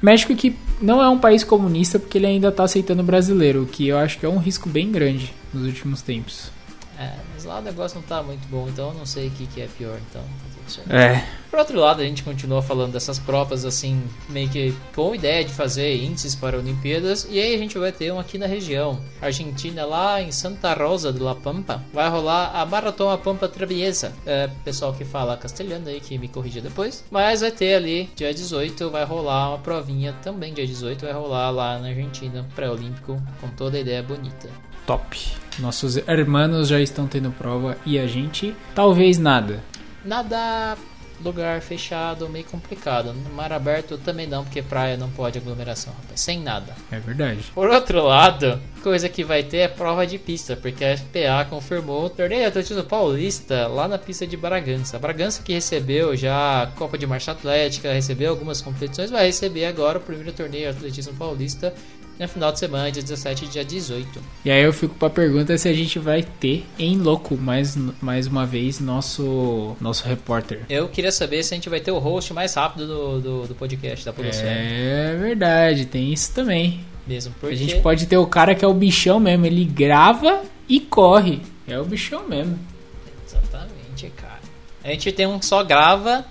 México 0.02 0.34
que 0.36 0.56
não 0.82 1.02
é 1.02 1.10
um 1.10 1.20
país 1.20 1.44
comunista 1.44 2.00
porque 2.00 2.18
ele 2.18 2.28
ainda 2.28 2.52
tá 2.52 2.64
aceitando 2.64 3.04
brasileiro, 3.04 3.64
o 3.64 3.66
que 3.66 3.88
eu 3.88 3.98
acho 3.98 4.18
que 4.18 4.26
é 4.26 4.30
um 4.30 4.38
risco 4.38 4.70
bem 4.70 4.92
grande 4.92 5.34
nos 5.54 5.66
últimos 5.66 6.02
tempos. 6.02 6.52
É, 6.98 7.12
mas 7.34 7.44
lá 7.44 7.60
o 7.60 7.62
negócio 7.62 8.00
não 8.00 8.04
tá 8.04 8.22
muito 8.22 8.48
bom, 8.48 8.68
então 8.70 8.90
eu 8.90 8.94
não 8.94 9.06
sei 9.06 9.28
o 9.28 9.32
que, 9.32 9.48
que 9.48 9.62
é 9.62 9.68
pior, 9.78 10.00
então. 10.10 10.22
É. 10.90 11.24
Por 11.54 11.60
outro 11.60 11.80
lado, 11.80 12.02
a 12.02 12.04
gente 12.04 12.24
continua 12.24 12.64
falando 12.64 12.94
dessas 12.94 13.20
provas 13.20 13.64
assim, 13.64 14.02
meio 14.28 14.50
que 14.50 14.74
com 14.96 15.14
ideia 15.14 15.46
de 15.46 15.54
fazer 15.54 15.98
índices 15.98 16.34
para 16.34 16.58
Olimpíadas, 16.58 17.28
e 17.30 17.40
aí 17.40 17.54
a 17.54 17.58
gente 17.60 17.78
vai 17.78 17.92
ter 17.92 18.12
um 18.12 18.20
aqui 18.20 18.40
na 18.40 18.48
região. 18.48 19.00
Argentina, 19.22 19.86
lá 19.86 20.20
em 20.20 20.32
Santa 20.32 20.74
Rosa 20.74 21.14
de 21.14 21.20
La 21.20 21.36
Pampa, 21.36 21.80
vai 21.94 22.10
rolar 22.10 22.60
a 22.60 22.66
Maratona 22.66 23.20
Pampa 23.20 23.48
Traviesa. 23.48 24.14
É, 24.26 24.50
pessoal 24.66 24.94
que 24.94 25.06
fala 25.06 25.38
castelhano 25.38 25.90
aí, 25.90 26.00
que 26.00 26.18
me 26.18 26.28
corrija 26.28 26.60
depois. 26.60 27.04
Mas 27.12 27.42
vai 27.42 27.52
ter 27.52 27.76
ali, 27.76 28.10
dia 28.16 28.34
18, 28.34 28.90
vai 28.90 29.06
rolar 29.06 29.50
uma 29.50 29.60
provinha 29.60 30.16
também, 30.24 30.56
dia 30.56 30.66
18, 30.66 31.06
vai 31.06 31.14
rolar 31.14 31.52
lá 31.52 31.78
na 31.78 31.90
Argentina, 31.90 32.48
pré-olímpico, 32.56 33.22
com 33.40 33.48
toda 33.50 33.78
a 33.78 33.82
ideia 33.82 34.02
bonita. 34.02 34.50
Top. 34.88 35.18
Nossos 35.60 35.98
hermanos 36.08 36.68
já 36.68 36.80
estão 36.80 37.08
tendo 37.08 37.32
prova 37.32 37.78
e 37.86 38.00
a 38.00 38.08
gente 38.08 38.56
talvez 38.74 39.18
nada. 39.18 39.62
Nada 40.04 40.78
lugar 41.24 41.62
fechado, 41.62 42.30
meio 42.30 42.46
complicado. 42.46 43.14
No 43.14 43.30
mar 43.34 43.52
aberto 43.52 43.98
também 43.98 44.28
não, 44.28 44.44
porque 44.44 44.62
praia 44.62 44.98
não 44.98 45.10
pode 45.10 45.38
aglomeração, 45.38 45.94
rapaz. 45.94 46.20
Sem 46.20 46.40
nada. 46.40 46.76
É 46.92 47.00
verdade. 47.00 47.44
Por 47.54 47.70
outro 47.70 48.04
lado, 48.04 48.60
coisa 48.82 49.08
que 49.08 49.24
vai 49.24 49.44
ter 49.44 49.58
é 49.58 49.68
prova 49.68 50.06
de 50.06 50.18
pista, 50.18 50.56
porque 50.56 50.84
a 50.84 50.98
FPA 50.98 51.46
confirmou 51.50 52.06
o 52.06 52.10
torneio 52.10 52.48
atletismo 52.48 52.84
paulista 52.84 53.68
lá 53.68 53.88
na 53.88 53.98
pista 53.98 54.28
de 54.28 54.36
Bragança. 54.36 55.00
Bragança 55.00 55.42
que 55.42 55.54
recebeu 55.54 56.16
já 56.16 56.64
a 56.64 56.68
Copa 56.68 56.98
de 56.98 57.08
Marcha 57.08 57.32
Atlética, 57.32 57.94
recebeu 57.94 58.32
algumas 58.32 58.62
competições, 58.62 59.10
vai 59.10 59.26
receber 59.26 59.66
agora 59.66 60.00
o 60.00 60.02
primeiro 60.02 60.32
torneio 60.34 60.70
atletismo 60.70 61.14
paulista 61.14 61.74
no 62.20 62.28
final 62.28 62.52
de 62.52 62.60
semana, 62.60 62.92
dia 62.92 63.02
17 63.02 63.46
e 63.46 63.48
dia 63.48 63.66
18. 63.66 64.22
E 64.46 64.52
aí 64.52 64.62
eu 64.62 64.72
fico 64.72 64.96
pra 64.96 65.10
pergunta 65.10 65.58
se 65.58 65.68
a 65.68 65.74
gente 65.74 65.98
vai 66.00 66.22
ter 66.24 66.66
em 66.78 66.98
louco 66.98 67.36
mais, 67.36 67.76
mais 68.02 68.28
uma 68.28 68.46
vez 68.46 68.80
nosso 68.80 69.76
nosso 69.82 70.08
repórter. 70.08 70.62
Eu 70.70 70.88
queria 70.88 71.12
saber 71.12 71.44
se 71.44 71.54
a 71.54 71.58
gente 71.58 71.70
vai 71.70 71.80
ter 71.80 71.92
o 71.92 72.00
host 72.00 72.34
mais 72.34 72.54
rápido 72.54 72.88
do, 72.88 73.22
do, 73.22 73.48
do 73.48 73.56
podcast 73.56 74.06
da 74.06 74.14
Podosfera. 74.14 74.52
É 74.52 75.16
verdade, 75.20 75.86
tem 75.86 76.14
isso 76.14 76.34
também. 76.34 76.86
Mesmo 77.08 77.34
porque... 77.40 77.56
A 77.56 77.58
gente 77.58 77.80
pode 77.82 78.06
ter 78.06 78.18
o 78.18 78.28
cara 78.28 78.56
que 78.56 78.64
é 78.64 78.68
o 78.68 78.74
bichão 78.74 79.20
mesmo, 79.20 79.46
ele 79.46 79.66
grava 79.66 80.44
e 80.70 80.80
corre. 80.80 81.42
É 81.68 81.80
o 81.80 81.86
bichão 81.86 82.28
mesmo. 82.28 82.58
Exatamente, 83.26 84.10
cara. 84.16 84.40
A 84.84 84.90
gente 84.90 85.12
tem 85.12 85.26
um 85.26 85.40
que 85.40 85.46
só 85.46 85.64
grava 85.64 86.26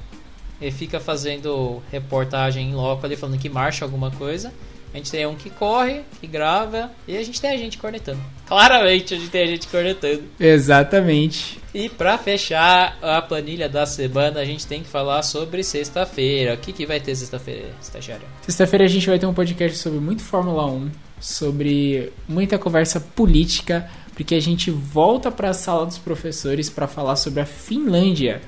e 0.60 0.70
fica 0.70 1.00
fazendo 1.00 1.82
reportagem 1.90 2.70
em 2.70 2.74
loco 2.74 3.04
ali 3.04 3.16
falando 3.16 3.38
que 3.38 3.48
marcha 3.48 3.84
alguma 3.84 4.10
coisa. 4.10 4.52
A 4.92 4.98
gente 4.98 5.10
tem 5.10 5.26
um 5.26 5.34
que 5.34 5.48
corre, 5.48 6.02
que 6.20 6.26
grava 6.26 6.90
e 7.08 7.16
a 7.16 7.22
gente 7.22 7.40
tem 7.40 7.50
a 7.50 7.56
gente 7.56 7.78
cornetando. 7.78 8.20
Claramente 8.46 9.14
a 9.14 9.16
gente 9.16 9.30
tem 9.30 9.42
a 9.42 9.46
gente 9.46 9.66
cornetando. 9.66 10.24
Exatamente. 10.38 11.58
E 11.74 11.88
pra 11.88 12.18
fechar 12.18 12.98
a 13.00 13.22
planilha 13.22 13.68
da 13.68 13.86
semana, 13.86 14.40
a 14.40 14.44
gente 14.44 14.66
tem 14.66 14.82
que 14.82 14.88
falar 14.88 15.22
sobre 15.22 15.62
sexta-feira. 15.62 16.52
O 16.52 16.58
que, 16.58 16.72
que 16.72 16.84
vai 16.84 17.00
ter 17.00 17.14
sexta-feira, 17.16 17.70
estagiário? 17.80 18.26
Sexta-feira 18.42 18.84
a 18.84 18.88
gente 18.88 19.06
vai 19.06 19.18
ter 19.18 19.24
um 19.24 19.32
podcast 19.32 19.78
sobre 19.78 19.98
muito 19.98 20.22
Fórmula 20.22 20.66
1, 20.66 20.90
sobre 21.18 22.12
muita 22.28 22.58
conversa 22.58 23.00
política, 23.00 23.88
porque 24.14 24.34
a 24.34 24.40
gente 24.40 24.70
volta 24.70 25.30
para 25.30 25.48
a 25.48 25.54
sala 25.54 25.86
dos 25.86 25.96
professores 25.96 26.68
para 26.68 26.86
falar 26.86 27.16
sobre 27.16 27.40
a 27.40 27.46
Finlândia, 27.46 28.42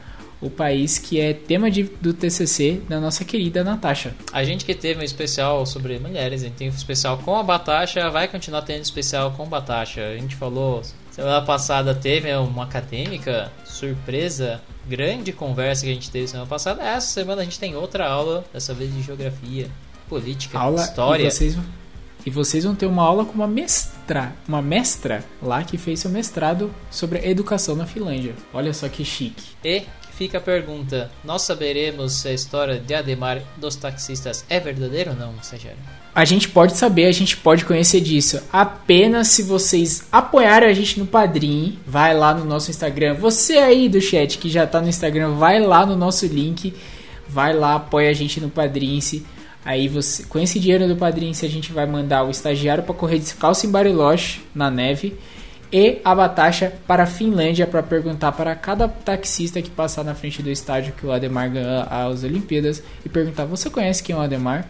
o 0.45 0.51
país 0.51 0.99
que 0.99 1.19
é 1.19 1.33
tema 1.33 1.71
de, 1.71 1.85
do 1.85 2.13
TCC 2.13 2.83
da 2.87 3.01
nossa 3.01 3.25
querida 3.25 3.65
Natasha. 3.65 4.15
A 4.31 4.45
gente 4.45 4.65
que 4.65 4.75
teve 4.75 5.01
um 5.01 5.03
especial 5.03 5.65
sobre 5.65 5.99
mulheres, 5.99 6.43
a 6.43 6.45
gente 6.45 6.57
tem 6.57 6.69
um 6.69 6.73
especial 6.73 7.17
com 7.19 7.35
a 7.37 7.43
Batasha, 7.43 8.11
vai 8.11 8.29
continuar 8.29 8.63
tendo 8.63 8.83
especial 8.83 9.33
com 9.33 9.47
Batasha. 9.47 10.07
A 10.07 10.17
gente 10.19 10.37
falou, 10.37 10.83
semana 11.11 11.41
passada 11.41 11.95
teve 11.95 12.31
uma 12.37 12.65
acadêmica, 12.65 13.51
surpresa, 13.65 14.61
grande 14.87 15.33
conversa 15.33 15.85
que 15.85 15.91
a 15.91 15.95
gente 15.95 16.11
teve 16.11 16.29
semana 16.29 16.49
passada. 16.49 16.83
Essa 16.83 17.07
semana 17.07 17.41
a 17.41 17.45
gente 17.45 17.59
tem 17.59 17.75
outra 17.75 18.07
aula, 18.07 18.45
dessa 18.53 18.75
vez 18.75 18.93
de 18.93 19.01
geografia, 19.01 19.71
política, 20.09 20.59
Aula 20.59 20.83
história. 20.83 21.27
e 21.27 21.31
vocês 21.31 21.59
e 22.27 22.31
vocês 22.31 22.65
vão 22.65 22.75
ter 22.75 22.87
uma 22.87 23.03
aula 23.03 23.25
com 23.27 23.35
uma 23.35 23.47
mestra, 23.47 24.35
uma 24.49 24.63
mestra 24.63 25.23
lá 25.43 25.63
que 25.63 25.77
fez 25.77 26.01
seu 26.01 26.11
mestrado 26.11 26.75
sobre 26.91 27.19
educação 27.29 27.77
na 27.77 27.85
Finlândia. 27.85 28.35
Olha 28.53 28.73
só 28.73 28.89
que 28.89 29.05
chique. 29.05 29.45
E 29.63 29.83
fica 30.17 30.39
a 30.39 30.41
pergunta: 30.41 31.11
nós 31.25 31.43
saberemos 31.43 32.13
se 32.13 32.29
a 32.29 32.33
história 32.33 32.79
de 32.79 32.95
Ademar 32.95 33.43
dos 33.57 33.77
taxistas 33.77 34.45
é 34.49 34.59
verdadeira 34.59 35.11
ou 35.11 35.17
não, 35.17 35.35
Sagério? 35.43 35.79
A 36.15 36.25
gente 36.25 36.49
pode 36.49 36.77
saber, 36.77 37.07
a 37.07 37.13
gente 37.13 37.37
pode 37.37 37.65
conhecer 37.65 38.01
disso 38.01 38.41
apenas 38.53 39.29
se 39.29 39.43
vocês 39.43 40.07
apoiarem 40.13 40.69
a 40.69 40.73
gente 40.73 40.99
no 40.99 41.07
Padrim. 41.07 41.79
Vai 41.85 42.15
lá 42.15 42.33
no 42.33 42.45
nosso 42.45 42.71
Instagram. 42.71 43.15
Você 43.15 43.55
aí 43.55 43.89
do 43.89 44.01
chat 44.01 44.39
que 44.39 44.49
já 44.49 44.65
tá 44.65 44.81
no 44.81 44.89
Instagram, 44.89 45.33
vai 45.33 45.61
lá 45.61 45.85
no 45.85 45.97
nosso 45.97 46.25
link. 46.27 46.73
Vai 47.29 47.53
lá, 47.53 47.75
apoia 47.75 48.11
a 48.11 48.13
gente 48.13 48.41
no 48.41 48.49
Padrim-se. 48.49 49.27
Aí 49.65 49.89
você, 49.89 50.25
com 50.25 50.39
esse 50.39 50.61
dinheiro 50.61 50.87
do 50.87 50.95
Padrim-se, 50.95 51.45
a 51.45 51.49
gente 51.49 51.73
vai 51.73 51.87
mandar 51.87 52.23
o 52.23 52.31
estagiário 52.31 52.85
para 52.85 52.95
correr 52.95 53.19
descalço 53.19 53.67
em 53.67 53.71
Bariloche, 53.71 54.43
na 54.55 54.71
neve. 54.71 55.17
E 55.73 56.01
a 56.05 56.15
Batasha 56.15 56.73
para 56.87 57.03
a 57.03 57.07
Finlândia 57.07 57.67
para 57.67 57.83
perguntar 57.83 58.33
para 58.33 58.55
cada 58.55 58.87
taxista 58.89 59.61
que 59.61 59.71
passar 59.71 60.05
na 60.05 60.15
frente 60.15 60.43
do 60.43 60.51
estádio 60.51 60.93
que 60.93 61.07
o 61.07 61.13
Ademar 61.13 61.51
ganhou 61.51 61.85
as 61.91 62.23
Olimpíadas 62.23 62.83
e 63.05 63.09
perguntar: 63.09 63.45
Você 63.47 63.69
conhece 63.69 64.03
quem 64.03 64.15
é 64.15 64.19
o 64.19 64.23
Ademar? 64.23 64.67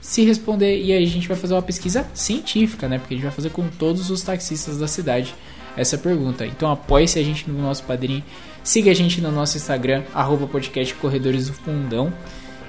se 0.00 0.24
responder 0.24 0.80
e 0.80 0.92
aí 0.92 1.02
a 1.02 1.08
gente 1.08 1.26
vai 1.26 1.36
fazer 1.36 1.54
uma 1.54 1.62
pesquisa 1.62 2.06
científica, 2.14 2.88
né? 2.88 2.98
Porque 2.98 3.14
a 3.14 3.16
gente 3.16 3.26
vai 3.26 3.34
fazer 3.34 3.50
com 3.50 3.66
todos 3.68 4.08
os 4.08 4.22
taxistas 4.22 4.78
da 4.78 4.86
cidade 4.86 5.34
essa 5.76 5.98
pergunta. 5.98 6.46
Então 6.46 6.70
apoie-se 6.70 7.18
a 7.18 7.24
gente 7.24 7.50
no 7.50 7.60
nosso 7.60 7.82
padrinho, 7.82 8.22
siga 8.62 8.92
a 8.92 8.94
gente 8.94 9.20
no 9.20 9.32
nosso 9.32 9.56
Instagram, 9.56 10.04
arroba 10.14 10.46
podcast 10.46 10.94
Corredores 10.94 11.48
do 11.48 11.54
Fundão 11.54 12.12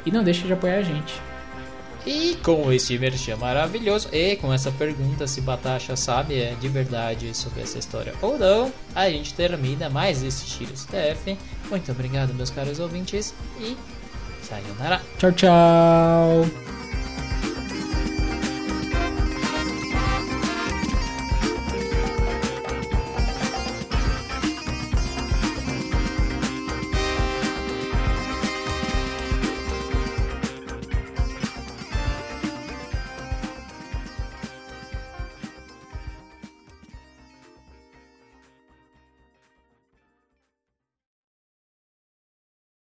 e 0.03 0.11
não 0.11 0.23
deixe 0.23 0.47
de 0.47 0.53
apoiar 0.53 0.77
a 0.77 0.81
gente. 0.81 1.13
E 2.07 2.37
com 2.41 2.71
este 2.71 2.97
merchan 2.97 3.35
maravilhoso 3.35 4.07
e 4.13 4.37
com 4.37 4.53
essa 4.53 4.71
pergunta 4.71 5.27
se 5.27 5.41
Batasha 5.41 5.97
sabe 5.97 6.39
é 6.39 6.55
de 6.55 6.69
verdade 6.69 7.35
sobre 7.35 7.61
essa 7.61 7.77
história 7.77 8.13
ou 8.21 8.39
não, 8.39 8.71
a 8.95 9.09
gente 9.09 9.33
termina 9.33 9.89
mais 9.89 10.23
esse 10.23 10.45
Tiros 10.45 10.85
TF. 10.85 11.37
Muito 11.69 11.91
obrigado, 11.91 12.33
meus 12.33 12.49
caros 12.49 12.79
ouvintes, 12.79 13.33
e 13.59 13.75
sayonara. 14.41 15.01
Tchau, 15.17 15.33
tchau. 15.33 16.76